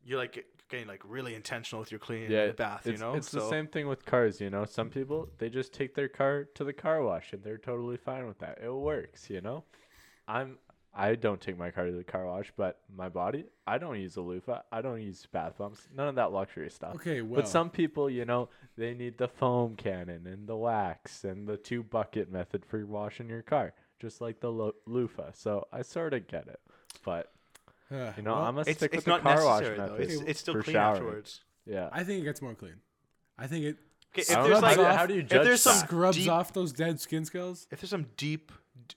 [0.04, 2.86] you're like getting like really intentional with your cleaning yeah, the bath.
[2.86, 4.42] You know, it's so the same thing with cars.
[4.42, 7.58] You know, some people they just take their car to the car wash and they're
[7.58, 8.60] totally fine with that.
[8.62, 9.30] It works.
[9.30, 9.64] You know,
[10.28, 10.58] I'm
[10.96, 14.16] I don't take my car to the car wash, but my body I don't use
[14.16, 14.62] a loofah.
[14.72, 15.88] I don't use bath bombs.
[15.96, 16.96] None of that luxury stuff.
[16.96, 21.24] Okay, well, But some people, you know, they need the foam cannon and the wax
[21.24, 25.32] and the two bucket method for washing your car, just like the lo- loofah.
[25.34, 26.60] So I sort of get it,
[27.04, 27.32] but
[27.92, 29.76] you know, well, I'm gonna it's, stick it's with the car wash though.
[29.78, 30.94] method It's it's still for clean showering.
[30.98, 31.42] afterwards.
[31.66, 31.90] Yeah.
[31.92, 32.76] I think it gets more clean.
[33.38, 33.78] I think it
[34.16, 35.88] Okay, if there's like how, do, how do you if there's some that?
[35.88, 37.66] scrubs deep- off those dead skin scales.
[37.72, 38.52] if there's some deep,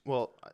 [0.05, 0.49] well, I-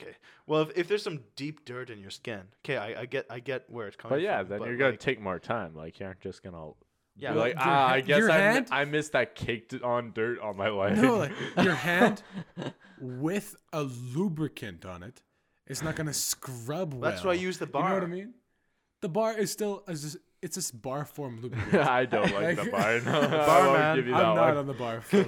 [0.00, 3.26] okay, well if, if there's some deep dirt in your skin, okay, I, I get
[3.30, 4.18] I get where it's coming from.
[4.18, 4.48] But yeah, from.
[4.48, 5.74] then but you're gonna like, take more time.
[5.74, 6.70] Like you aren't just gonna.
[7.16, 10.38] Yeah, like Your ah, I guess your I, hand- I missed that caked on dirt
[10.40, 10.96] on my leg.
[10.96, 11.32] No, like
[11.62, 12.22] your hand
[13.00, 15.20] with a lubricant on it.
[15.66, 17.10] It's not gonna scrub well.
[17.10, 17.82] That's why I use the bar.
[17.82, 18.34] You know what I mean?
[19.02, 21.74] The bar is still a, just- it's a bar form lubricant.
[21.86, 23.00] I don't like the bar.
[23.00, 23.96] No, I Bar won't man.
[23.96, 24.56] give you I'm that not one.
[24.56, 25.26] on the bar form.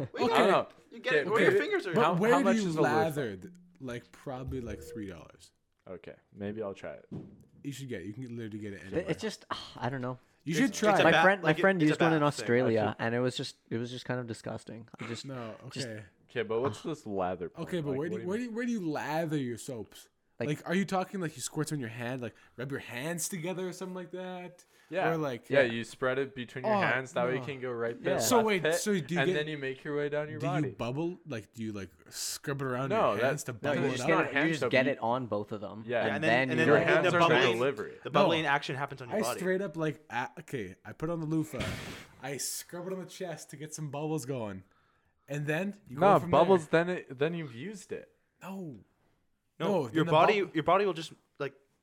[0.00, 0.08] Actually.
[0.24, 0.66] Wait, I don't know.
[0.90, 1.94] You get it Okay, where your fingers are.
[1.94, 3.38] But How- where how do much you is a lather?
[3.80, 5.50] Like probably like three dollars.
[5.90, 7.06] Okay, maybe I'll try it.
[7.64, 8.02] You should get.
[8.02, 8.06] it.
[8.06, 9.04] You can literally get it It- anywhere.
[9.08, 10.18] It's just ah, I don't know.
[10.44, 11.00] you it's- should try.
[11.00, 11.04] it.
[11.04, 12.42] My bath- friend, like my it- friend it's a used one in bath thing.
[12.44, 14.86] Australia, and it was just it was just kind of disgusting.
[15.00, 17.48] I just no, just- okay, Okay, but what's this lather?
[17.50, 17.68] Point?
[17.68, 20.08] okay, but Like, where do you, where do you, where do you lather your soaps?
[20.40, 23.28] Like- Like, are you talking like you squirt on your hand, like rub your hands
[23.28, 24.64] together or something like that?
[24.92, 25.08] Yeah.
[25.10, 27.12] Or like yeah, you spread it between your Oh, hands.
[27.12, 27.44] That way you no.
[27.46, 28.10] can go right Yeah.
[28.10, 28.20] there.
[28.20, 30.28] So left wait, pit, so do you and get- then you make your way down
[30.28, 30.68] your body?
[30.68, 30.68] do body.
[30.68, 31.20] you bubble?
[31.26, 33.86] Like, do you like scrub it around No, your that- hands to no, bubble you
[33.86, 34.08] it just up?
[34.08, 35.82] get not hand you just soap, get you- it on both of them.
[35.86, 37.52] Yeah, and, and then, then, and you then Your the, hands the are the bubbling,
[37.58, 37.92] delivery.
[38.04, 38.12] the No.
[38.12, 39.24] bubbling action happens on your body.
[39.24, 39.40] I body.
[39.40, 40.74] straight up like a okay.
[40.84, 41.64] I put on the loofah.
[42.22, 44.62] I scrub it on the chest to get some bubbles going,
[45.26, 46.66] and then you No go from bubbles.
[46.68, 46.84] There.
[46.84, 48.10] Then it, then you've used it.
[48.42, 48.76] No,
[49.58, 51.12] no, No, your then the body, bub- your body will just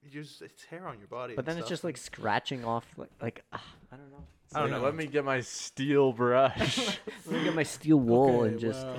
[0.04, 1.34] like use its hair on your body.
[1.36, 1.70] but and then it's stuff.
[1.70, 4.24] just like scratching off like like ah, I don't know.
[4.54, 4.84] I don't Yeah, know.
[4.84, 6.78] Let me get my steel brush.
[7.28, 8.98] Let me get my steel wool okay, and just well,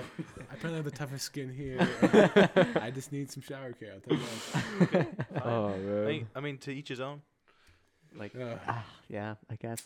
[0.51, 1.79] I apparently have the toughest skin here.
[2.81, 3.95] I just need some shower care.
[3.95, 4.27] I'll tell you
[4.93, 5.27] that.
[5.45, 6.07] oh I man.
[6.07, 7.23] mean, I mean, to each his own.
[8.17, 9.83] like Uh, ah, yeah, I guess.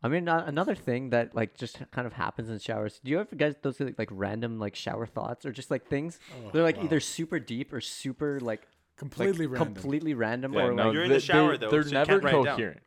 [0.00, 3.00] I mean, uh, another thing that like just kind of happens in showers.
[3.02, 6.20] Do you ever get those like, like random like shower thoughts or just like things?
[6.32, 6.84] oh, They're like wow.
[6.84, 9.74] either super deep or super like completely like, random.
[9.74, 11.88] completely random Yeah, or no, like You're in the they- shower, they, though, They're so
[11.88, 12.44] you never can't write down.
[12.56, 12.80] coherent.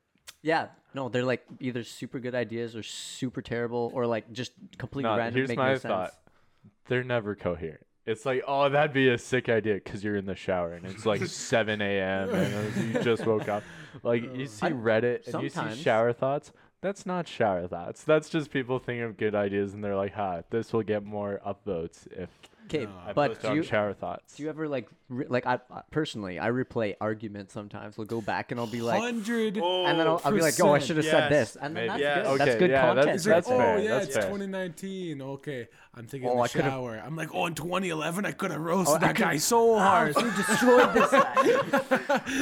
[0.43, 5.09] yeah, no, they're like either super good ideas or super terrible or like just completely
[5.09, 5.35] No, random.
[5.35, 6.09] here's make my no thought.
[6.11, 6.21] sense.
[6.87, 7.85] They're never coherent.
[8.05, 11.05] It's like, oh, that'd be a sick idea because you're in the shower and it's
[11.05, 12.29] like 7 a.m.
[12.33, 13.63] and you just woke up.
[14.03, 16.53] Like you see Reddit and you see shower thoughts.
[16.81, 18.03] That's not shower thoughts.
[18.05, 21.41] That's just people thinking of good ideas and they're like, "Ha, this will get more
[21.45, 22.29] upvotes if
[22.73, 22.91] Okay, No.
[23.07, 25.59] I but post do on you shower thoughts." do you ever like re- like I
[25.69, 27.97] I- personally I replay arguments sometimes.
[27.97, 29.59] We'll go back and I'll be like, hundred.
[29.61, 31.53] Oh, and then I'll, I'll be like, oh, I should have said yes.
[31.53, 31.87] this, and then Maybe.
[31.89, 32.15] that's Yes.
[32.17, 32.25] good.
[32.27, 32.95] Okay, that's good yeah, content.
[33.05, 34.23] that's- It's like, that's oh fair, yeah, that's it's fair.
[34.25, 35.21] 2019.
[35.21, 37.01] Okay, I'm taking Oh, the I could've- shower.
[37.05, 40.15] I'm like, oh, in 2011, I could have oh, roasted I that guy so hard.
[40.15, 41.09] you destroyed this.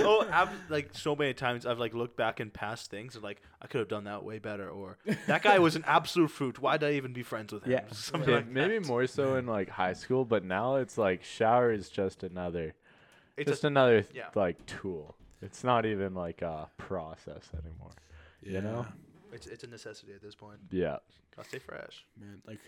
[0.03, 3.41] oh, I've like so many times I've like looked back in past things and like
[3.61, 6.59] I could have done that way better, or that guy was an absolute fruit.
[6.59, 7.71] Why did I even be friends with him?
[7.71, 7.81] Yeah.
[7.91, 8.87] Something Okay, like maybe that.
[8.87, 12.73] more so in like high school, but now it's like shower is just another,
[13.37, 14.27] It's just a, another yeah.
[14.35, 15.15] like tool.
[15.41, 17.91] It's not even like a process anymore.
[18.41, 18.85] You know?
[19.31, 20.59] it's it's a necessity at this point.
[20.71, 20.97] Yeah.
[21.35, 22.05] Gotta stay fresh.
[22.19, 22.41] man.
[22.47, 22.59] Like,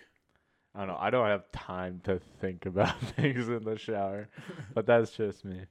[0.75, 0.97] I don't know.
[0.99, 4.29] I don't have time to think about things in the shower,
[4.73, 5.61] but that's just me.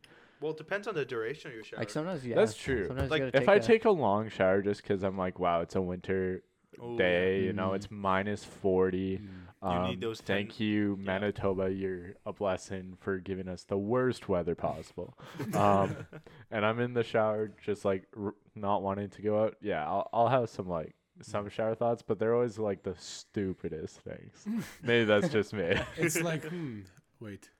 [0.41, 1.79] Well, it depends on the duration of your shower.
[1.81, 2.87] like sometimes, yeah, That's true.
[2.87, 5.61] Sometimes Like, gotta If I a- take a long shower just because I'm like, wow,
[5.61, 6.43] it's a winter
[6.81, 6.99] Oh, yeah.
[6.99, 7.77] day, you know, Mm.
[7.77, 9.19] it's minus 40.
[9.19, 9.29] mm,
[9.63, 11.05] Um, need those thank 10 you, yeah.
[11.07, 11.71] Manitoba.
[11.71, 15.19] You're a blessing for giving us the worst weather possible.
[15.55, 15.97] um,
[16.51, 19.57] and I'm in the shower, just like r- not wanting to go out.
[19.61, 24.01] Yeah, I'll, I'll have some like some shower thoughts, but they're always like the stupidest
[24.01, 24.65] things.
[24.83, 25.75] Maybe that's just me.
[25.99, 26.81] it's like, hmm,
[27.21, 27.51] wait,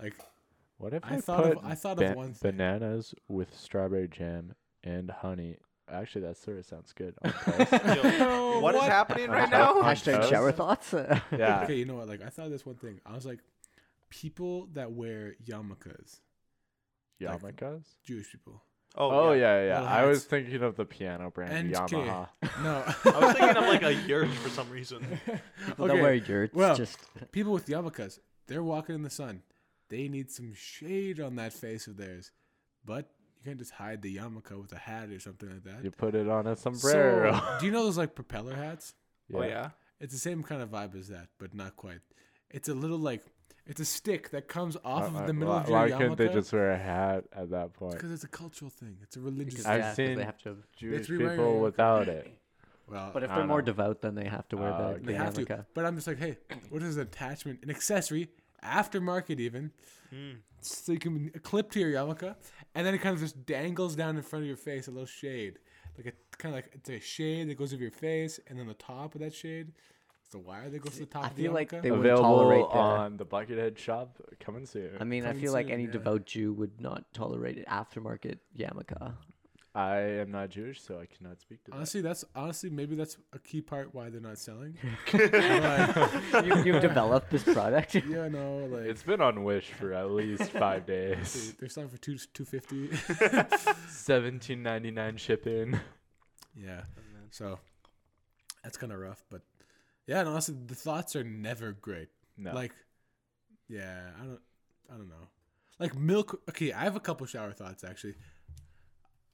[0.00, 0.14] like,
[0.78, 2.52] What if I I, thought of- put I thought of one thing.
[2.52, 5.58] bananas with strawberry jam and honey?
[5.90, 7.14] Actually, that sort of sounds good.
[7.22, 7.32] on.
[7.96, 8.90] Yo, what is What?
[8.90, 9.74] happening right now?
[9.82, 10.04] toast?
[10.06, 10.94] hashtag shower thoughts.
[11.30, 11.60] yeah.
[11.64, 12.08] okay, you know what?
[12.08, 13.00] Like, I thought of this one thing.
[13.04, 13.40] I was like,
[14.10, 16.20] people that wear yarmulkes,
[17.20, 17.84] Like- Yarmulkes?
[18.04, 18.62] Jewish people.
[18.96, 19.56] Oh, Oh yeah.
[19.60, 19.80] yeah, yeah.
[19.80, 20.26] Little I was hats.
[20.30, 22.28] thinking of the piano brand And okay, Yamaha.
[22.62, 22.84] no.
[23.12, 25.04] I was thinking of like a yurt for some reason.
[25.66, 26.54] People don't wear yurts.
[26.54, 26.96] well, just
[27.32, 29.42] People with yarmulkes, they're walking in the sun.
[29.90, 32.30] They need some shade on that face of theirs,
[32.84, 33.10] but
[33.44, 35.84] you can't just hide the yarmulke with a hat or something like that.
[35.84, 37.32] You put it on a sombrero.
[37.34, 38.94] So, do you know those like propeller hats?
[39.34, 39.70] Oh yeah.
[40.00, 42.00] It's the same kind of vibe as that, but not quite.
[42.50, 43.24] It's a little like
[43.66, 45.88] it's a stick that comes off Uh, of uh, the middle why, of your why
[45.90, 45.98] yarmulke.
[45.98, 47.94] couldn't they just wear a hat at that point?
[47.94, 48.96] Because it's a cultural thing.
[49.02, 49.54] It's a religious.
[49.54, 50.56] because, I've yeah, 'cause seen- they have to.
[50.76, 52.30] Jewish three people without it.
[52.88, 53.66] well, But if they're don't more know.
[53.66, 55.00] devout, then they have to wear the, okay.
[55.00, 55.44] the they have to.
[55.44, 55.66] yarmulke.
[55.74, 56.36] But I'm just like, hey,
[56.70, 58.28] what is an attachment, an accessory,
[58.64, 59.70] aftermarket even,
[60.12, 60.36] Mm.
[60.60, 62.34] so you can clip to your yarmulke,
[62.74, 65.06] and then it kind of just dangles down in front of your face, a little
[65.06, 65.58] shade,
[65.96, 68.66] like a kind of like it's a shade that goes over your face, and then
[68.66, 69.72] the top of that shade,
[70.24, 71.98] it's a wire that goes to the top I of the feel like they wouldn't
[72.06, 72.78] Available tolerate that.
[72.78, 74.90] on the Buckethead shop coming soon.
[75.00, 75.90] I mean, I Coming feel like soon, any yeah.
[75.92, 79.14] devout Jew would not tolerate an aftermarket yarmulke.
[79.76, 81.76] I am not Jewish, so I cannot speak to that.
[81.78, 84.76] honestly, that's honestly maybe that's a key part why they're not selling.
[85.12, 87.94] you, you've developed this product.
[88.08, 91.54] yeah, no, like It's been on Wish for at least five they- days.
[91.58, 92.90] they're selling for two two fifty.
[93.88, 95.78] Seventeen ninety nine shipping.
[96.56, 97.58] yeah, oh, so
[98.62, 99.42] that's kind of rough, but
[100.06, 102.08] yeah, and honestly, the thoughts are never great.
[102.36, 102.52] No.
[102.54, 102.72] Like,
[103.68, 104.40] yeah, I don't,
[104.92, 105.28] I don't know.
[105.80, 106.40] Like milk.
[106.48, 108.14] Okay, I have a couple shower thoughts actually.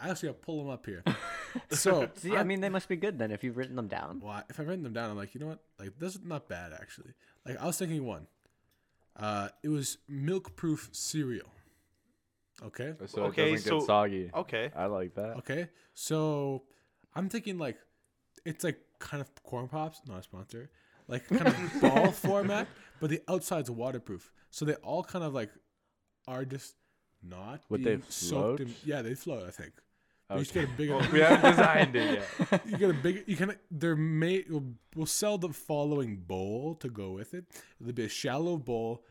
[0.00, 1.02] I actually gotta pull them up here.
[1.70, 4.20] so, See, I I'm- mean, they must be good then if you've written them down.
[4.24, 5.60] well, if I've written them down, I'm like, you know what?
[5.78, 7.12] Like, this is not bad actually.
[7.46, 8.26] Like, I was thinking one.
[9.16, 11.48] Uh, it was milk-proof cereal.
[12.62, 12.94] Okay.
[13.06, 14.30] so Okay, it doesn't so- get soggy.
[14.34, 14.70] Okay.
[14.76, 15.36] I like that.
[15.38, 15.68] Okay.
[15.94, 16.62] So,
[17.14, 17.76] I'm thinking like,
[18.44, 20.70] it's like kind of corn pops, not a sponsor.
[21.08, 22.68] Like kind of ball format,
[23.00, 24.30] but the outside's waterproof.
[24.50, 25.50] So they all kind of like
[26.28, 26.76] are just
[27.22, 28.66] not Would they being soaked in.
[28.68, 28.78] float?
[28.84, 29.44] Yeah, they float.
[29.46, 29.72] I think.
[30.30, 30.96] But You just get a bigger.
[31.12, 32.62] we haven't designed it yet.
[32.66, 33.24] you get a big.
[33.26, 33.56] You can.
[33.70, 34.46] They're made.
[34.48, 34.64] We'll,
[34.94, 37.46] we'll sell the following bowl to go with it.
[37.80, 39.04] It'll be a shallow bowl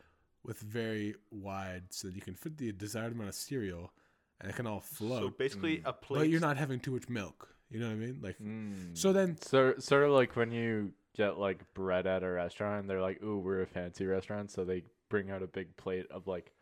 [0.45, 3.91] with very wide, so that you can fit the desired amount of cereal,
[4.39, 5.21] and it can all float.
[5.23, 6.19] So basically, a plate.
[6.19, 7.49] but you're not having too much milk.
[7.69, 8.19] You know what I mean?
[8.21, 8.39] Like.
[8.39, 8.97] Mm.
[8.97, 12.89] So then, So, sort of like when you get like bread at a restaurant, and
[12.89, 16.27] they're like, "Ooh, we're a fancy restaurant," so they bring out a big plate of
[16.27, 16.53] like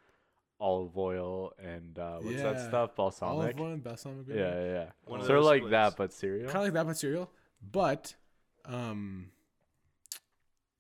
[0.60, 2.96] olive oil and uh, what's that stuff?
[2.96, 3.32] Balsamic.
[3.34, 4.65] olive oil and balsamic Yeah, vinegar.
[4.65, 4.86] yeah, yeah.
[5.06, 5.72] One of Sort of those like splits.
[5.72, 6.46] that, but cereal.
[6.50, 7.32] Kind of like that but cereal,
[7.72, 8.15] but
[8.65, 9.28] um,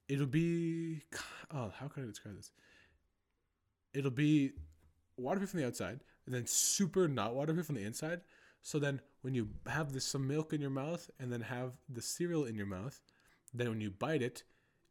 [0.07, 1.01] it'll be
[1.53, 2.51] oh, how can I describe this?
[3.93, 4.51] It'll be
[5.17, 8.21] waterproof on the outside, and then super not waterproof on the inside.
[8.61, 12.01] So then, when you have this some milk in your mouth, and then have the
[12.01, 12.99] cereal in your mouth,
[13.53, 14.43] then when you bite it,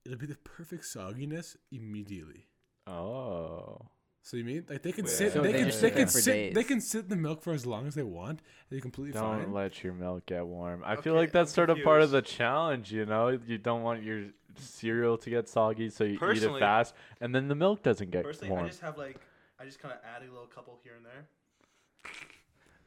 [0.05, 2.47] it'll be the perfect sogginess immediately.
[2.87, 3.89] Oh.
[4.27, 5.11] So you mean like they can Yeah.
[5.13, 7.11] sit, So they they can just they sit can for sit, they can sit in
[7.11, 9.53] the milk for as long as they want, and you're completely Don't fine.
[9.53, 10.83] let your milk get warm.
[10.85, 13.29] I feel like that's I'm sort of part of the challenge, you know?
[13.29, 14.25] You don't want your
[14.57, 18.11] cereal to get soggy, so you eat it Personally- fast, and then the milk doesn't
[18.11, 18.65] get Personally, warm.
[18.65, 19.21] I just have like
[19.61, 21.29] I just kind of add a little couple here and there.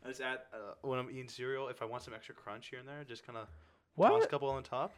[0.04, 1.69] I just add uh, when I'm eating cereal.
[1.69, 3.47] If I want some extra crunch here and there, just kind of
[3.97, 4.91] toss a couple on top.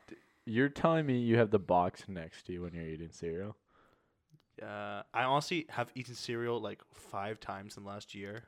[0.46, 3.56] You're telling me you have the box next to you when you're eating cereal?
[4.62, 8.44] Uh, I honestly have eaten cereal like five times in the last year,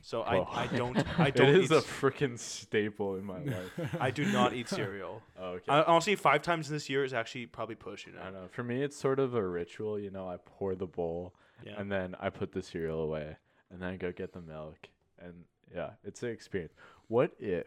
[0.00, 3.24] so Well, I, I don't I don't it eat is a s- freaking staple in
[3.24, 3.96] my life.
[4.00, 5.22] I do not eat cereal.
[5.38, 5.70] Oh, okay.
[5.72, 8.24] I, honestly, five times this year is actually probably pushing I it.
[8.24, 8.48] don't know.
[8.50, 9.98] For me, it's sort of a ritual.
[9.98, 11.34] You know, I pour the bowl
[11.64, 11.74] Yeah.
[11.78, 13.36] and then I put the cereal away,
[13.70, 14.88] and then I go get the milk,
[15.18, 16.72] and yeah, it's an experience.
[17.08, 17.66] What if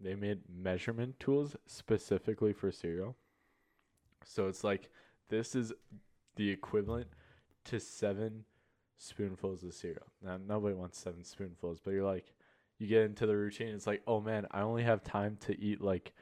[0.00, 3.16] they made measurement tools specifically for cereal?
[4.24, 4.90] So it's like
[5.28, 5.72] this is
[6.36, 7.06] the equivalent
[7.66, 8.44] to seven
[8.98, 10.06] spoonfuls of cereal.
[10.22, 12.32] Now nobody wants seven spoonfuls, but you're like,
[12.78, 13.68] you get into the routine.
[13.68, 16.12] It's like, oh man, I only have time to eat like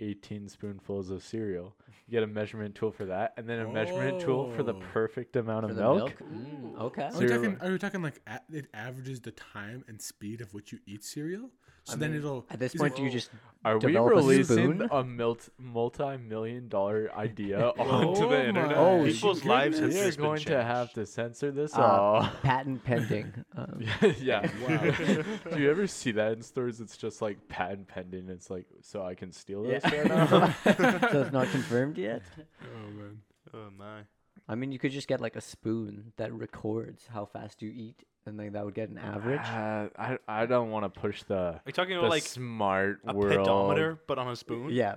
[0.00, 1.76] 18 spoonfuls of cereal.
[2.06, 5.36] You get a measurement tool for that, and then a measurement tool for the perfect
[5.36, 6.12] amount For of the milk.
[6.22, 7.02] Mm, okay.
[7.04, 7.58] Are we Cereal- talking?
[7.60, 11.04] Are we talking like a, it averages the time and speed of which you eat
[11.04, 11.50] cereal?
[11.84, 12.46] So I then mean, it'll.
[12.50, 13.30] At this point, it- do you just
[13.64, 14.88] Are we develop a releasing spoon?
[14.90, 18.76] a mult- multi-million dollar idea onto Oh the my internet?
[18.76, 21.74] Oh, People's lives have we are just been going to have to censor this.
[21.74, 22.32] uh, oh.
[22.42, 23.32] patent pending?
[23.56, 23.82] Um,
[24.18, 24.48] yeah.
[24.66, 25.50] Wow.
[25.50, 26.80] Do you ever see that in stores?
[26.80, 28.28] It's just like patent pending.
[28.30, 29.78] It's like, so I can steal yeah.
[29.80, 30.26] this right now.
[30.64, 32.22] so it's not confirmed yet.
[32.62, 33.18] oh man.
[33.52, 34.00] Oh my!
[34.48, 38.04] I mean, you could just get like a spoon that records how fast you eat,
[38.26, 39.40] and then that would get an average.
[39.40, 43.00] Uh, I I don't want to push the Are you talking the about like smart
[43.06, 43.30] a world.
[43.36, 44.68] pedometer but on a spoon?
[44.70, 44.96] Yeah,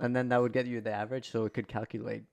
[0.00, 2.24] and then that would get you the average, so it could calculate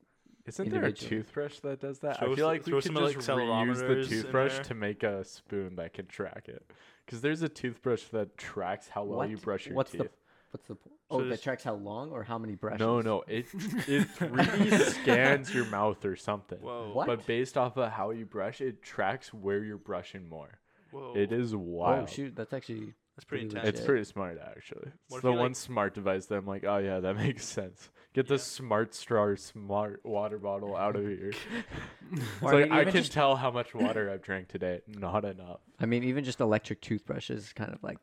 [0.45, 2.19] Isn't there a toothbrush that does that?
[2.19, 5.03] Throw I feel like we throw could some, like, just reuse the toothbrush to make
[5.03, 6.65] a spoon that can track it.
[7.05, 10.01] Because there's a toothbrush that tracks how well you brush your What's teeth.
[10.01, 10.09] the
[10.53, 12.79] what's the po- oh that there's- tracks how long or how many brushes?
[12.79, 13.45] No, no, it
[13.87, 16.59] it 3D scans your mouth or something.
[16.59, 16.91] Whoa.
[16.93, 17.07] What?
[17.07, 20.59] But based off of how you brush, it tracks where you're brushing more.
[20.91, 21.13] Whoa.
[21.15, 22.03] It is wild.
[22.03, 23.67] Oh shoot, that's actually That's pretty pretty intense.
[23.69, 23.87] It's legit.
[23.87, 24.91] pretty smart actually.
[25.09, 27.45] What It's the you, one like- smart device that I'm like, oh yeah, that makes
[27.45, 27.89] sense.
[28.13, 28.35] Get Yeah.
[28.35, 31.31] the smart straw smart water bottle out of here.
[32.11, 34.49] it's Or I like mean, I even can just- tell how much water I've drank
[34.49, 34.81] today.
[34.87, 35.61] Not enough.
[35.79, 37.97] I mean, even just electric toothbrushes, kind of like,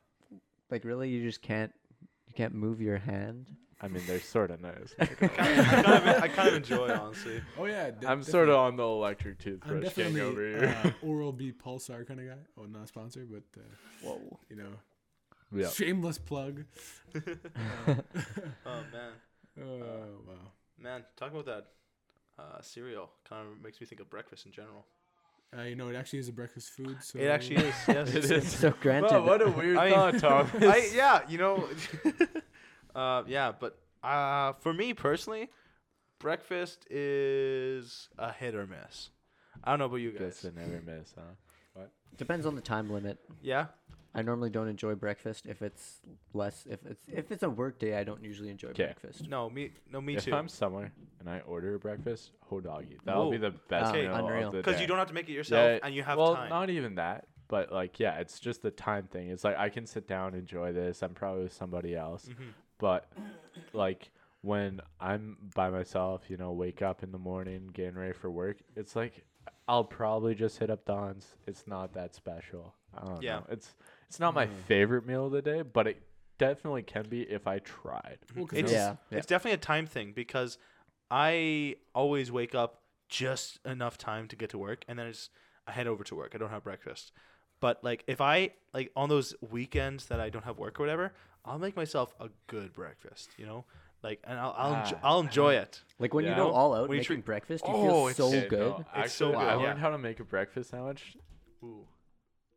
[0.68, 1.72] like really, you just can't,
[2.30, 3.46] you can't move your hand.
[3.82, 4.94] I mean, they're sort of nice.
[5.00, 7.42] I kind, of, I, kind of, I kind of enjoy, honestly.
[7.58, 10.76] Oh yeah, de- I'm sort of on the electric toothbrush gang definitely over here.
[10.84, 12.38] uh, Oral B Pulsar kind of guy.
[12.58, 13.64] Oh, not sponsored, but uh,
[14.02, 14.38] Whoa.
[14.50, 14.68] you know,
[15.52, 15.68] yeah.
[15.70, 16.64] shameless plug.
[18.66, 19.12] Oh man,
[19.60, 20.34] Oh wow.
[20.78, 21.66] man, talk about that
[22.38, 23.10] uh, cereal.
[23.28, 24.86] Kind of makes me think of breakfast in general.
[25.56, 27.02] Uh, you know, it actually is a breakfast food.
[27.02, 27.74] So It actually is.
[27.88, 28.52] Yes, It is.
[28.56, 30.50] So granted, Wow, what a weird I- thought, Thomas.
[30.62, 31.68] I, yeah, you know,
[32.94, 35.48] uh, yeah, but uh, for me personally,
[36.20, 39.10] breakfast is a hit or miss.
[39.64, 40.52] I don't know about you Guess guys.
[40.56, 41.22] I never miss, huh?
[42.16, 43.18] Depends on the time limit.
[43.42, 43.66] Yeah,
[44.14, 46.00] I normally don't enjoy breakfast if it's
[46.34, 46.66] less.
[46.68, 48.84] If it's if it's a work day, I don't usually enjoy 'Kay.
[48.84, 49.28] breakfast.
[49.28, 50.18] no, me, no, me too.
[50.18, 50.34] if too.
[50.34, 52.98] I'm somewhere and I order a breakfast, hodoggy.
[53.04, 54.06] That'll be the best Okay.
[54.06, 54.46] meal Unreal.
[54.48, 56.18] of the Because you don't have to make it yourself, Yeah, and you have time.
[56.18, 56.48] well, time.
[56.48, 59.28] not even that, but like, yeah, it's just the time thing.
[59.28, 61.02] It's like I can sit down, enjoy this.
[61.02, 62.54] I'm probably with somebody else, Mhm.
[62.78, 63.12] but
[63.72, 64.10] like
[64.42, 68.56] when I'm by myself, you know, wake up in the morning, getting ready for work,
[68.74, 69.24] it's like
[69.70, 71.36] I'll probably just hit up Don's.
[71.46, 72.74] It's not that special.
[72.92, 73.36] I don't Yeah.
[73.38, 73.46] know.
[73.50, 73.74] It's
[74.08, 74.54] it's not my Mm.
[74.66, 76.02] favorite meal of the day, but it
[76.38, 78.18] definitely can be if I tried.
[78.34, 79.18] Well, 'cause It's- Yeah, yeah.
[79.18, 80.58] It's definitely a time thing because
[81.12, 85.30] I always wake up just enough time to get to work, and then it's
[85.66, 86.34] I head over to work.
[86.34, 87.12] I don't have breakfast,
[87.60, 91.12] but like if I like on those weekends that I don't have work or whatever,
[91.44, 93.30] I'll make myself a good breakfast.
[93.38, 93.66] You know,
[94.02, 95.82] like and I'll I'll, enjo- Ah, I'll enjoy it.
[95.98, 96.30] Like when Yeah.
[96.30, 98.48] you go all out When you making treat- breakfast, you Oh, feel it's- so Okay,
[98.48, 98.70] good.
[98.78, 99.36] no, It's so good.
[99.38, 99.82] I learned yeah.
[99.84, 101.16] how to make a breakfast sandwich
[101.62, 101.86] Ooh.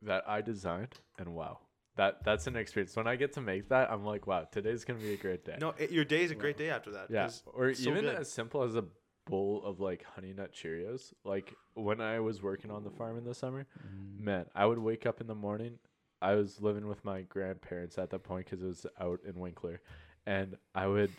[0.02, 1.60] that I designed, and wow,
[1.96, 2.96] that that's an experience.
[2.96, 5.58] When I get to make that, I'm like, wow, today's gonna be a great day.
[5.60, 7.10] No, it, your day is a great day after that.
[7.10, 8.16] yeah, 'cause or so even good.
[8.16, 8.86] as simple as a
[9.26, 11.14] bowl of like honey nut Cheerios.
[11.24, 14.20] Like when I was working on the farm in the summer, Mm.
[14.20, 15.80] man, I would wake up in the morning.
[16.22, 19.82] I was living with my grandparents at that point because it was out in Winkler,
[20.26, 21.12] and I would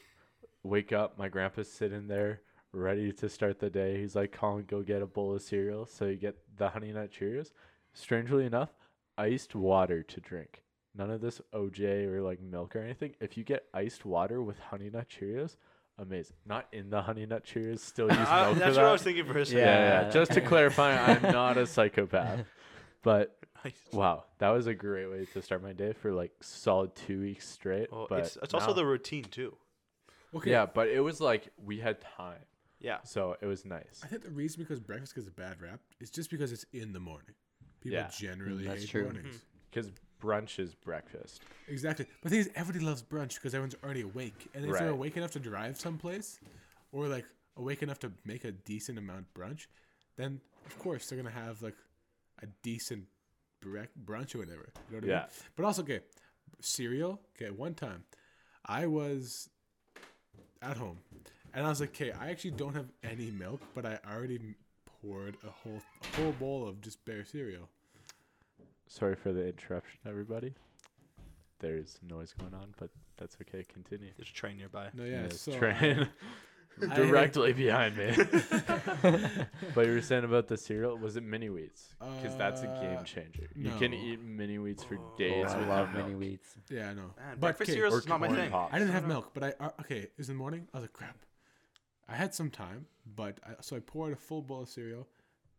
[0.65, 1.17] wake up.
[1.19, 2.41] My grandpa's sitting there
[2.73, 4.01] ready to start the day.
[4.01, 7.11] He's like, "Colin, go get a bowl of cereal." So you get the honey nut
[7.13, 7.53] Cheerios.
[7.93, 8.71] Strangely enough,
[9.17, 10.63] iced water to drink.
[10.97, 13.15] None of this OJ or like milk or anything.
[13.21, 15.57] If you get iced water with honey nut Cheerios,
[15.99, 16.37] amazing.
[16.47, 17.79] Not in the honey nut Cheerios.
[17.81, 18.83] Still use milk I- for that's that.
[18.83, 19.61] what I was thinking for a second.
[19.61, 20.03] Yeah, yeah.
[20.07, 20.11] Yeah.
[20.11, 22.45] Just to clarify, I'm not a psychopath.
[23.03, 23.37] But
[23.93, 27.49] wow, that was a great way to start my day for like solid two weeks
[27.49, 27.93] straight.
[27.93, 29.57] Well, but it's it's also the routine too.
[30.35, 30.51] Okay.
[30.51, 32.45] yeah, but it was like we had time,
[32.81, 32.99] Yeah.
[33.05, 34.01] so it was nice.
[34.03, 36.93] I think the reason because breakfast gets a bad rap is just because it's in
[36.93, 37.35] the morning.
[37.81, 38.09] People Yeah.
[38.11, 39.05] generally mm, that's hate true.
[39.05, 39.27] mornings.
[39.37, 39.39] Mm-hmm.
[39.71, 41.43] Because brunch is breakfast.
[41.69, 42.07] Exactly.
[42.23, 44.49] But the thing is, everybody loves brunch because everyone's already awake.
[44.55, 46.39] And if they're awake enough to drive someplace,
[46.93, 49.67] or like awake enough to make a decent amount brunch,
[50.17, 51.75] then of course they're gonna have like
[52.43, 53.05] a decent
[53.63, 54.73] brec- brunch or whatever.
[54.91, 55.21] You know what I Yeah.
[55.23, 55.29] mean?
[55.57, 56.01] But also, okay,
[56.61, 57.21] cereal.
[57.37, 58.05] Okay, one time,
[58.65, 59.49] I was
[60.65, 60.99] at home,
[61.53, 64.41] and I was like, okay, I actually don't have any milk, but I already
[65.03, 67.69] poured a whole a whole bowl of just bare cereal.
[68.89, 70.55] Sorry for the interruption, everybody.
[71.61, 73.65] There's noise going on, but that's okay.
[73.73, 74.11] Continue.
[74.17, 74.89] There's a train nearby.
[74.95, 76.09] No, yeah, There's so uh, train I-
[76.81, 78.13] directly behind me.
[79.75, 80.97] but you were saying about the cereal.
[80.97, 81.95] Was it mini wheats?
[82.21, 83.49] Because that's a Uh, game changer.
[83.55, 83.97] You can no.
[83.97, 86.07] eat mini wheats for Oh, days I without love milk.
[86.09, 86.55] mini wheats.
[86.71, 87.03] Yeah, I know.
[87.03, 88.51] Man, But, breakfast okay, cereals is not my corn thing.
[88.51, 88.75] pops.
[88.75, 89.99] I didn't have milk, but I uh, okay.
[89.99, 90.69] It was in the morning.
[90.73, 91.17] I was like, crap.
[92.09, 95.07] I had some time, but I, so I poured a full bowl of cereal.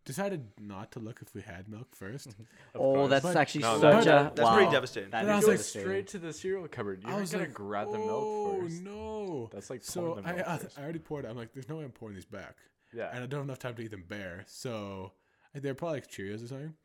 [0.06, 2.30] Decided not to look if we had milk first.
[2.30, 2.44] Mm-hmm.
[2.76, 3.10] Oh, course.
[3.10, 4.56] that's But- actually No, such that- a That's wow.
[4.56, 5.10] pretty devastating.
[5.10, 5.88] That But I is was Go like- devastating.
[5.88, 7.04] straight to the cereal cupboard.
[7.04, 8.82] You I was gonna like, grab the oh milk first.
[8.84, 9.50] no!
[9.52, 10.80] That's like So pouring the I, milk I, first.
[10.80, 11.26] I already poured.
[11.26, 11.30] it.
[11.30, 12.56] I'm like, there's no way I'm pouring these back,
[12.93, 13.10] yeah.
[13.12, 14.43] and I don't have enough time to eat them bare.
[14.47, 15.12] So
[15.56, 16.76] like, they're probably like Cheerios or something.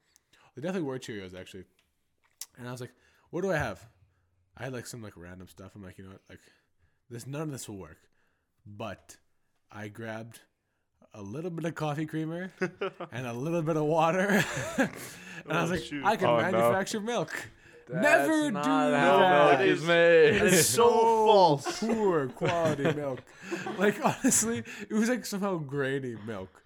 [0.57, 1.65] They definitely were Cheerios actually.
[2.59, 2.93] And I was like,
[3.29, 3.87] what do I have?
[4.57, 5.73] I had like some like random stuff.
[5.75, 6.23] I'm like, you know what?
[6.31, 6.41] Like,
[7.11, 7.99] this none of this will work.
[8.67, 9.17] But
[9.71, 10.41] I grabbed
[11.15, 12.53] a little bit of coffee creamer
[13.13, 14.45] and a little bit of water,
[14.79, 14.89] and
[15.49, 16.05] I was Oh, like, shoot.
[16.05, 16.43] I can Oh, no.
[16.43, 17.33] manufacture milk.
[17.93, 19.59] Never do not how that.
[19.59, 20.35] milk is made.
[20.37, 21.81] It is so false.
[21.81, 23.21] Poor quality milk.
[23.79, 26.63] Like honestly, it was like somehow grainy milk.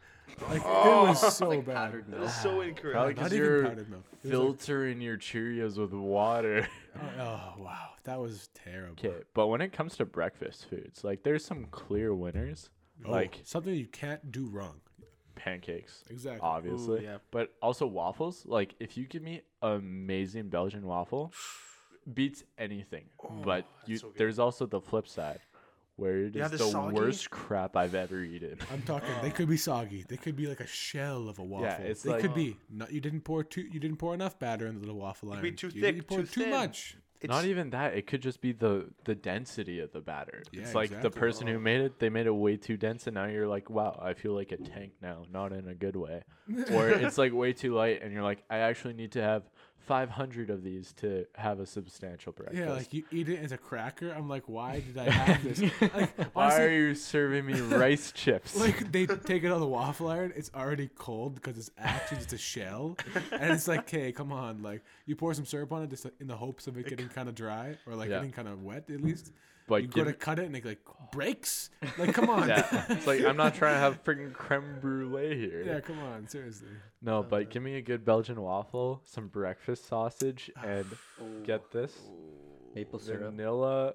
[0.51, 1.75] Like it oh, was so bad.
[1.75, 2.23] powdered milk.
[2.25, 2.93] That's so incorrect.
[2.95, 4.05] Probably Not 'cause even you're powdered milk.
[4.23, 6.69] It was like- your Cheerios with water.
[6.97, 8.93] oh, oh, wow, that was terrible.
[9.03, 12.69] Okay, but when it comes to breakfast foods, like there's some clear winners,
[13.07, 14.81] Oh, like something you can't do wrong.
[15.37, 16.41] pancakes, Exactly.
[16.43, 17.05] obviously.
[17.05, 17.19] yeah.
[17.31, 18.45] But also waffles.
[18.47, 21.33] Like if you give me amazing Belgian waffle,
[22.13, 23.07] beats anything.
[23.23, 25.41] Oh, but you, so there's also the flip side,
[25.97, 28.59] where it Yeah, is the the soggy- worst crap I've ever eaten.
[28.73, 29.11] I'm talking.
[29.23, 29.33] They oh.
[29.33, 30.05] could be soggy.
[30.09, 31.67] They could be like a shell of a waffle.
[31.67, 32.57] Yeah, it's they like- could be.
[32.71, 33.63] Not you didn't pour too.
[33.63, 35.43] You didn't pour enough batter in the little waffle iron.
[35.43, 36.97] be too you, thick, You poured too too much.
[37.25, 37.95] It's, Not even that.
[37.95, 40.43] It could just be the the density of the batter.
[40.53, 41.59] Yeah, it's like the person who oh.
[41.59, 44.35] made it, they made it way too dense, and now you're like, wow, I feel
[44.35, 46.23] like a tank now, not in a good way.
[46.71, 49.45] or it's like way too light, and you're like, I actually need to have
[49.87, 52.59] 500 of these to have a substantial breakfast.
[52.61, 54.11] Yeah, like you eat it as a cracker.
[54.11, 55.61] I'm like, why did I have this?
[55.95, 58.57] Like, Why are you serving me rice chips?
[58.59, 60.33] like they take it on the waffle iron.
[60.37, 62.97] It's already cold because it's actually just a shell,
[63.33, 66.15] and it's like, okay, come on, like you pour some syrup on it just like,
[66.21, 68.17] in the hopes of it getting kind of dry or like Yeah.
[68.17, 69.33] getting kind of wet at least.
[69.67, 70.81] But you go give to cut it and it like
[71.13, 71.71] breaks.
[71.99, 72.49] Like, come on.
[72.49, 75.63] yeah, it's like I'm not trying to have freaking creme brulee here.
[75.65, 76.69] yeah, come on, seriously.
[77.03, 80.87] No, but give me a good Belgian waffle, some breakfast sausage, and
[81.45, 81.93] get this
[82.75, 83.31] Maple syrup.
[83.31, 83.95] vanilla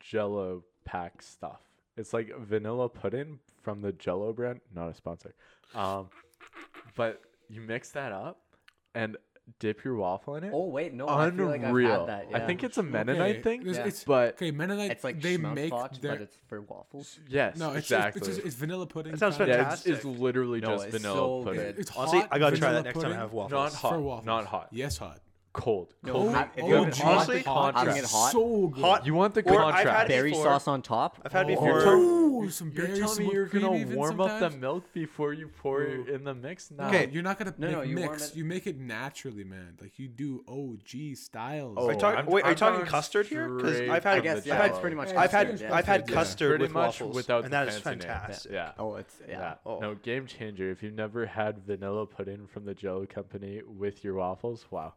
[0.00, 1.60] Jello pack stuff.
[1.96, 5.34] It's like vanilla pudding from the Jello brand, not a sponsor.
[5.74, 6.08] Um,
[6.96, 8.40] but you mix that up
[8.94, 9.16] and
[9.58, 10.52] dip your waffle in it.
[10.54, 12.06] Oh wait, no, I feel like I've Unreal.
[12.06, 12.42] had that.
[12.42, 13.86] I think it's a Mennonite Okay, thing, there's- Yeah.
[13.86, 14.90] It's, but okay, Mennonite.
[14.90, 17.18] it's like they make pot, their but it's for waffles.
[17.28, 18.20] yes, no, it's exactly.
[18.20, 19.12] just, it's, just, it's vanilla pudding.
[19.12, 21.60] That sounds kinda- yeah, it's, it's literally No, just it's vanilla so pudding.
[21.60, 21.78] good.
[21.78, 23.50] It's honestly, hot I gotta try that next time I have waffles.
[23.52, 24.26] Not hot, for waffles.
[24.26, 24.68] not hot.
[24.70, 25.20] Yes, hot.
[25.52, 25.94] Cold.
[26.04, 26.32] No, cold.
[26.34, 28.30] hot- if Oh, you have oh, it hot, honestly, hot I'm getting hot.
[28.32, 28.80] So good.
[28.84, 30.08] Hot You want the Or I've had contrast.
[30.08, 30.44] berry before.
[30.44, 31.18] sauce on top.
[31.24, 31.48] I've had Oh.
[31.48, 31.82] before.
[31.86, 35.48] Oh, some You're berries, telling me you're gonna even warm up the milk before you
[35.48, 36.04] pour Ooh.
[36.06, 36.70] it in the mix?
[36.70, 36.86] No.
[36.86, 37.08] Okay.
[37.12, 38.28] You're not gonna No, make no, you mix.
[38.30, 39.76] it- You make it naturally, man.
[39.80, 41.74] Like you do OG styles.
[41.76, 43.48] Oh, are you Oh, talking, I'm- wait, are you I'm talking talking custard here?
[43.48, 45.08] Because I've had, I guess yeah, I've it's had, pretty much.
[45.12, 45.70] I've had, custard.
[45.72, 48.52] I've had custard with waffles, without and that is fantastic.
[48.52, 48.72] Yeah.
[48.78, 49.38] Oh, it's yeah.
[49.38, 49.54] Yeah.
[49.66, 49.80] Oh.
[49.80, 50.70] No, game changer.
[50.70, 54.94] If you've never had vanilla pudding from the Jello company with your waffles, wow.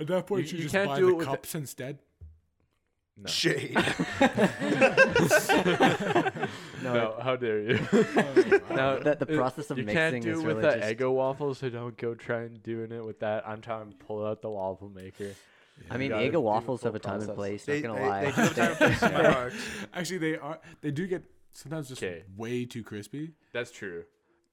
[0.00, 1.98] At that point, You- you, you just can't buy do the it with cups instead.
[3.16, 3.26] No.
[3.30, 3.76] Shade.
[6.82, 7.78] No, how dare you?
[8.70, 10.80] no, The- the it- process of you mixing can't do is it with really the
[10.80, 13.48] just- Eggo waffles, so don't go try and doing it with that.
[13.48, 15.30] I'm trying to pull out the waffle maker.
[15.90, 17.64] I mean, gotta Eggo waffles have a time and place.
[17.64, 18.24] they, Not gonna lie.
[18.24, 19.52] they do have time and place in my heart.
[19.94, 20.58] Actually, they are.
[20.82, 22.24] They do get sometimes just 'Kay.
[22.36, 23.32] way too crispy.
[23.52, 24.04] That's true.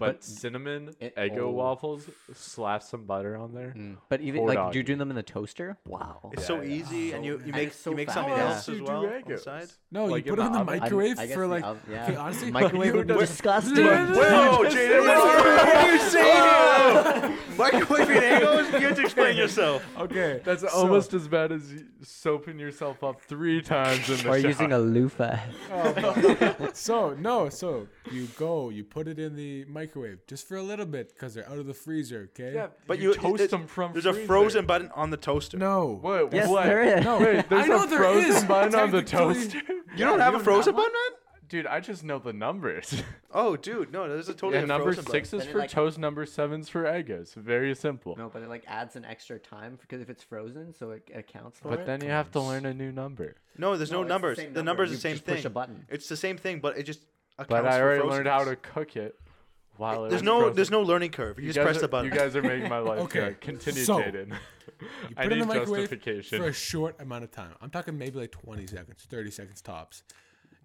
[0.01, 1.51] But, But cinnamon it- Eggo oh.
[1.51, 3.71] waffles, slap some butter on there.
[3.77, 3.97] Mm.
[4.09, 4.93] But even Poor like, do you doggy.
[4.93, 5.77] do them in the toaster?
[5.85, 6.31] Wow.
[6.33, 6.73] It's Yeah, so yeah.
[6.77, 8.15] easy, and you, you And make so you make fast.
[8.17, 9.39] something How else else as you well do on the Eggos?
[9.43, 9.67] side.
[9.91, 10.73] No, Like you in put it in the the oven?
[10.73, 11.63] I- microwave I for like.
[11.63, 12.03] ov- yeah.
[12.05, 13.75] Okay, honestly, Microwave you would be don't- disgusting.
[13.85, 17.37] Whoa, Jaden, what are you saying?
[17.61, 18.79] Microwaving Eggos?
[18.81, 19.85] You have to explain yourself.
[19.99, 21.71] Okay, That's almost as bad as
[22.01, 25.37] soaping yourself up three times in the Or using a loofah.
[26.73, 29.90] so no, so you go, you put it in the microwave
[30.27, 32.29] just for a little bit because they're out of the freezer.
[32.39, 32.53] Okay.
[32.55, 35.57] yeah, But you, you toast it- them from There's a frozen button on the toaster.
[35.57, 35.99] No.
[36.03, 36.65] Wait, Yes, what?
[36.65, 37.03] there is.
[37.03, 37.19] No.
[37.21, 39.61] Wait, there's I know a there frozen is, button on the toaster.
[39.97, 41.17] You don't have you a frozen button, man?
[41.49, 43.03] Dude, I just know the numbers.
[43.33, 45.39] Oh, dude, no, there's a totally yeah, a number frozen six button.
[45.39, 47.33] is Then for like- toast, number seven's for Eggos.
[47.33, 48.15] Very simple.
[48.17, 51.59] No, but it like adds an extra time because if it's frozen, so it accounts
[51.59, 51.85] for but it.
[51.85, 53.35] then you have to learn a new number.
[53.57, 54.37] No, there's no, it's the numbers.
[54.37, 54.83] same The, number.
[54.83, 55.45] number's You the same just push thing.
[55.45, 55.85] a button.
[55.89, 57.01] It's the same thing, but it just
[57.37, 59.17] accounts But I for already learned how to cook it
[59.77, 60.55] while There's no, frozen.
[60.55, 61.39] there's no learning curve.
[61.39, 62.11] You, You just press are, the button.
[62.11, 63.41] You guys are making my life Okay, good.
[63.41, 64.29] Continue, so, Jaden.
[64.29, 64.85] You
[65.17, 66.39] I put it in need the microwave justification.
[66.41, 67.53] for a short amount of time.
[67.61, 70.03] I'm talking maybe like 20 seconds, 30 seconds tops.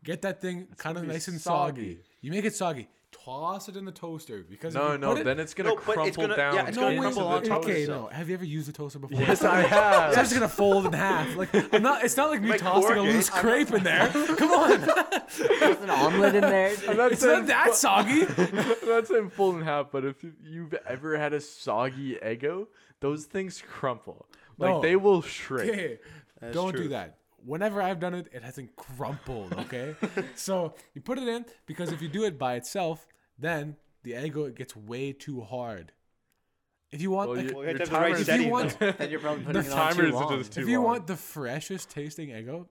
[0.05, 1.95] Get that thing kind of nice and soggy.
[1.95, 1.99] soggy.
[2.21, 2.89] You make it soggy.
[3.25, 6.17] Toss it in the toaster because No, no, it, then it's gonna No, but it's
[6.17, 6.55] crumple gonna- down.
[6.55, 8.07] yeah, it's no, gonna wait, crumble on top okay, no.
[8.07, 9.19] Have you ever used a toaster before?
[9.21, 10.09] Yes, I have.
[10.11, 11.35] It's just gonna fold in half.
[11.37, 12.05] Like I'm not.
[12.05, 14.09] It's not like me Like tossing a loose I'm crepe in there.
[14.37, 14.81] Come on,
[15.61, 16.77] There's an omelet in there.
[16.95, 18.23] not it's saying not that soggy.
[18.39, 22.69] I'm not saying full in half, but if you've ever had a soggy Eggo,
[23.01, 24.27] those things crumple.
[24.59, 24.81] Like No.
[24.81, 25.71] they will shrink.
[25.73, 25.99] Okay,
[26.53, 26.85] don't true.
[26.85, 27.17] do that.
[27.45, 29.53] Whenever I've done it, it hasn't crumpled.
[29.55, 29.95] Okay,
[30.35, 33.07] so you put it in because if you do it by itself,
[33.39, 35.93] then the Eggo gets way too hard.
[36.93, 38.41] If you want, Well, like, you, Well, you have your to have the right if
[38.47, 40.33] you want, then you're probably putting The it on too long.
[40.33, 40.85] are just too if you long.
[40.85, 42.67] want the freshest tasting Eggo,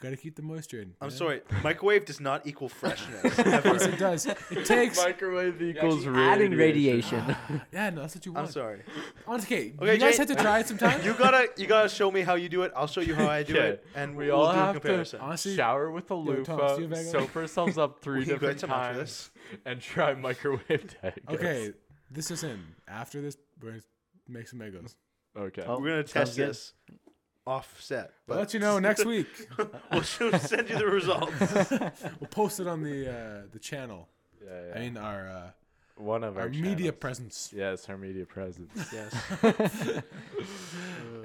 [0.00, 0.92] Gotta keep the moisture in.
[1.00, 1.16] I'm yeah?
[1.16, 1.40] sorry.
[1.62, 3.22] Microwave does not equal freshness.
[3.38, 3.76] Yes, ever.
[3.76, 4.26] it does.
[4.26, 4.98] It takes.
[4.98, 7.24] Microwave equals Adding radiation.
[7.26, 7.62] radiation.
[7.72, 8.48] yeah, no, that's what you want.
[8.48, 8.82] I'm sorry.
[9.26, 11.02] Okay, Okay, you guys Jay- have to try it sometime.
[11.04, 12.72] You gotta you gotta show me how you do it.
[12.76, 14.74] I'll show you how I do Okay, it, and we we'll all do a have
[14.74, 15.20] to- comparison.
[15.20, 17.12] Honestly, Shower with a Yo, loofah, Thomas, do you have egg on?
[17.12, 19.30] soap ourselves up three We can go different to some after times,
[19.64, 20.66] and try microwave
[21.02, 21.34] tacos.
[21.34, 21.72] okay,
[22.10, 22.60] this is in.
[22.88, 23.82] After this, we're gonna
[24.28, 24.96] make some Eggos.
[25.36, 25.62] Okay.
[25.66, 25.78] Oh.
[25.80, 26.96] We're gonna sounds test good.
[27.44, 28.12] This offset.
[28.28, 29.26] I'll let you know next week.
[29.92, 31.32] we'll soon send you the results.
[32.20, 34.08] We'll post it on the uh, the channel.
[34.44, 34.74] Yeah, yeah.
[34.74, 35.50] I mean, our uh,
[35.96, 37.52] One of our, our media presence.
[37.54, 38.92] Yes, our media presence.
[38.92, 40.02] yes.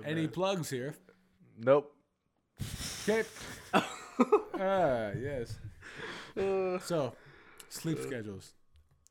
[0.06, 0.96] Any plugs here?
[1.58, 1.94] nope.
[3.04, 3.24] Okay.
[3.74, 5.58] ah, yes.
[6.86, 7.14] So,
[7.70, 8.54] sleep schedules.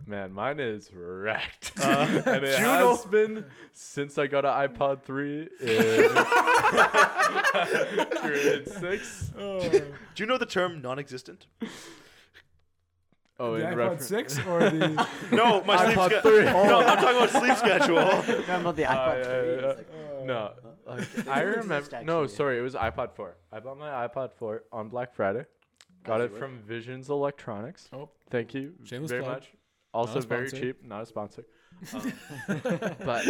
[0.07, 1.73] Man, mine is wrecked.
[1.81, 6.11] Uh, and it Juno- has been since I got an iPod 3 in
[8.21, 9.31] grade 6.
[9.37, 9.83] Do
[10.17, 11.47] you know the term non-existent?
[13.39, 16.31] Oh, the in iPod refer- six or the No, my sleep iPod schedule.
[16.33, 16.45] 3.
[16.47, 17.97] No, I'm talking about sleep schedule.
[17.97, 19.33] Talking about the Oh, iPod yeah, 3.
[19.55, 19.67] yeah, yeah.
[19.69, 19.89] like,
[20.27, 20.53] No,
[20.85, 22.03] like, It I remember.
[22.03, 23.37] No, sorry, it was iPod 4.
[23.53, 25.45] I bought my iPod 4 on Black Friday.
[26.03, 27.89] Got it from Visions Electronics.
[27.93, 28.09] Oh.
[28.31, 29.35] Thank you Shameless very plug.
[29.37, 29.53] much.
[29.95, 31.45] Also very cheap, not a sponsor.
[31.95, 32.13] Um,
[33.05, 33.25] but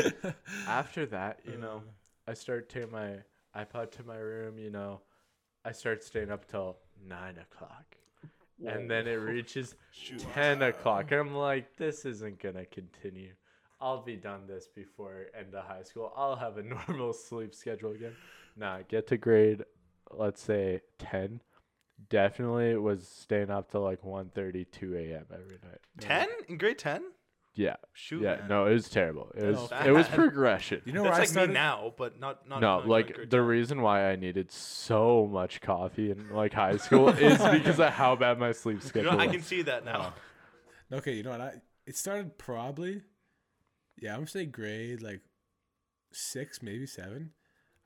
[0.67, 1.83] after that, you know,
[2.27, 3.17] I started taking my
[3.55, 4.59] iPod to my room.
[4.59, 5.03] You know,
[5.67, 7.97] I start staying up till nine o'clock,
[8.67, 9.75] and then it reaches
[10.35, 13.33] ten o'clock, I'm like, this isn't gonna continue.
[13.81, 16.13] I'll be done this before end of high school.
[16.17, 18.17] I'll have a normal sleep schedule again.
[18.57, 19.65] Nah, get to grade,
[20.11, 21.41] let's say ten.
[22.11, 25.27] Definitely was staying up till like 1.30, 2 a.m.
[25.33, 25.81] every night.
[26.01, 27.03] Ten in grade ten?
[27.55, 28.49] Yeah, Shoot, yeah, man.
[28.49, 29.33] no, it was terrible.
[29.35, 30.81] It was That's it was progression.
[30.85, 31.49] You know where That's I like started?
[31.49, 32.61] me now, but not not.
[32.61, 33.47] no, not like grade the 10.
[33.47, 38.15] reason why I needed so much coffee in like high school is because of how
[38.15, 39.35] bad my sleep You schedule know, I was.
[39.35, 40.15] can see that now.
[40.93, 40.97] Oh.
[40.99, 41.41] Okay, you know what?
[41.41, 43.03] I it started probably.
[44.01, 45.23] Yeah, I'm gonna say grade like
[46.13, 47.33] six, maybe seven.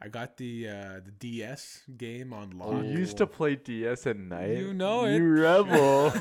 [0.04, 2.82] I got the uh, the DS game on lock.
[2.82, 4.56] You used to play DS at night.
[4.56, 5.14] You know it.
[5.16, 6.12] You rebel.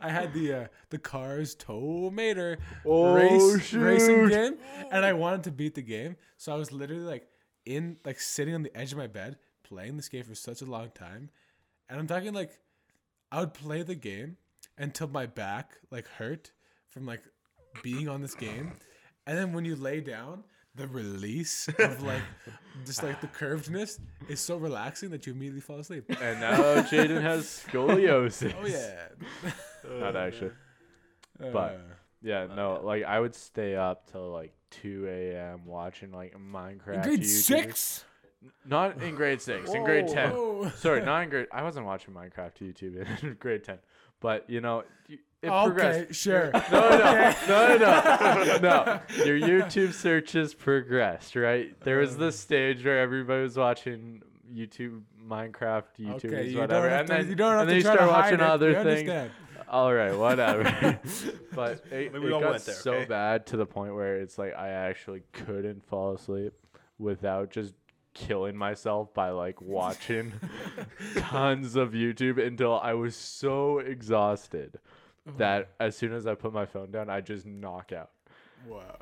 [0.00, 2.56] I had the uh, the Cars Tow Mater
[2.86, 4.56] Oh, race racing game,
[4.90, 7.28] and I wanted to beat the game, so I was literally like
[7.66, 10.66] in like sitting on the edge of my bed playing this game for such a
[10.66, 11.28] long time,
[11.90, 12.58] and I'm talking like
[13.30, 14.38] I would play the game
[14.78, 16.52] until my back like hurt
[16.88, 17.22] from like
[17.82, 18.72] being on this game,
[19.26, 20.44] and then when you lay down.
[20.80, 22.22] The release of like
[22.86, 26.04] just like the curvedness is so relaxing that you immediately fall asleep.
[26.20, 28.54] and now Jaden has scoliosis.
[28.58, 29.50] Oh yeah.
[30.00, 30.52] Not actually.
[31.38, 34.52] But- Uh, Yeah, no, like I would stay up till like
[34.82, 35.64] 2 a.m.
[35.66, 36.94] watching like Minecraft.
[36.96, 37.44] in grade YouTubers.
[37.44, 38.04] six.
[38.64, 40.30] Not in grade six, in grade 10.
[40.30, 40.70] Whoa.
[40.76, 41.46] Sorry, not in grade.
[41.52, 43.78] I wasn't watching Minecraft YouTube in grade 10.
[44.20, 46.14] But, you know, y- it okay, progressed.
[46.20, 46.50] sure.
[46.70, 49.00] No, no, no, no, no.
[49.24, 51.78] Your YouTube searches progressed, right?
[51.82, 54.22] There was this stage where everybody was watching
[54.54, 57.68] YouTube, Minecraft, YouTubers, okay, you whatever, don't have and to, then you don't have and
[57.68, 58.40] to then you start to watching it.
[58.40, 58.86] other we things.
[58.88, 59.30] understand.
[59.68, 60.98] All right, whatever.
[61.54, 63.04] but it, Maybe we it all got went there, so okay?
[63.04, 66.52] bad to the point where it's like I actually couldn't fall asleep
[66.98, 67.74] without just
[68.14, 70.32] killing myself by like watching
[71.16, 74.78] tons of YouTube until I was so exhausted
[75.38, 75.82] that mm-hmm.
[75.82, 78.10] as soon as I put my phone down, I just knock out.
[78.68, 78.96] Wow.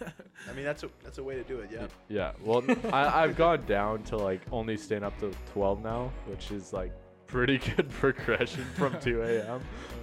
[0.50, 1.70] I mean, that's a that's a way to do it.
[1.72, 1.86] Yeah.
[2.08, 6.50] Yeah, well, I, I've gone down to like only staying up to 12 now, which
[6.50, 6.92] is like
[7.26, 9.60] pretty good progression from 2 a.m.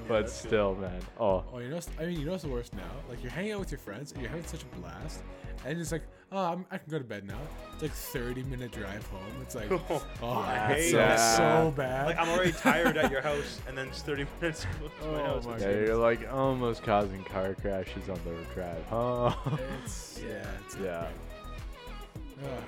[0.07, 0.47] but that's good.
[0.49, 0.99] still, man.
[1.19, 2.91] Oh, Oh, you know, I mean, you know what's the worst now?
[3.09, 5.23] Like you're hanging out with your friends and you're having such a blast,
[5.65, 7.37] and it's like, oh, I'm, I can go to bed now.
[7.73, 9.21] It's like 30 minute drive home.
[9.41, 11.37] It's like, oh, I that's hate so, that.
[11.37, 12.05] so bad.
[12.07, 15.25] Like I'm already tired at your house, and then it's 30 minutes to my Oh
[15.25, 15.45] house.
[15.45, 18.83] my yeah, you're like almost causing car crashes on the drive.
[18.91, 21.07] Oh, it's yeah, it's yeah.
[22.39, 22.49] great.
[22.49, 22.63] Ah.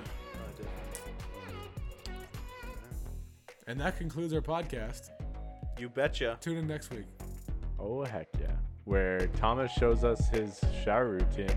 [3.66, 5.10] and that concludes our podcast.
[5.78, 6.38] You betcha.
[6.40, 7.06] Tune in next week.
[7.78, 8.52] Oh heck yeah!
[8.84, 11.56] Where Thomas shows us his shower routine.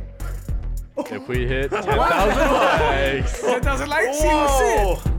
[0.97, 3.41] If we hit 10,000 likes.
[3.41, 4.97] 10,000 likes, he will see it.
[4.97, 5.16] Whoa!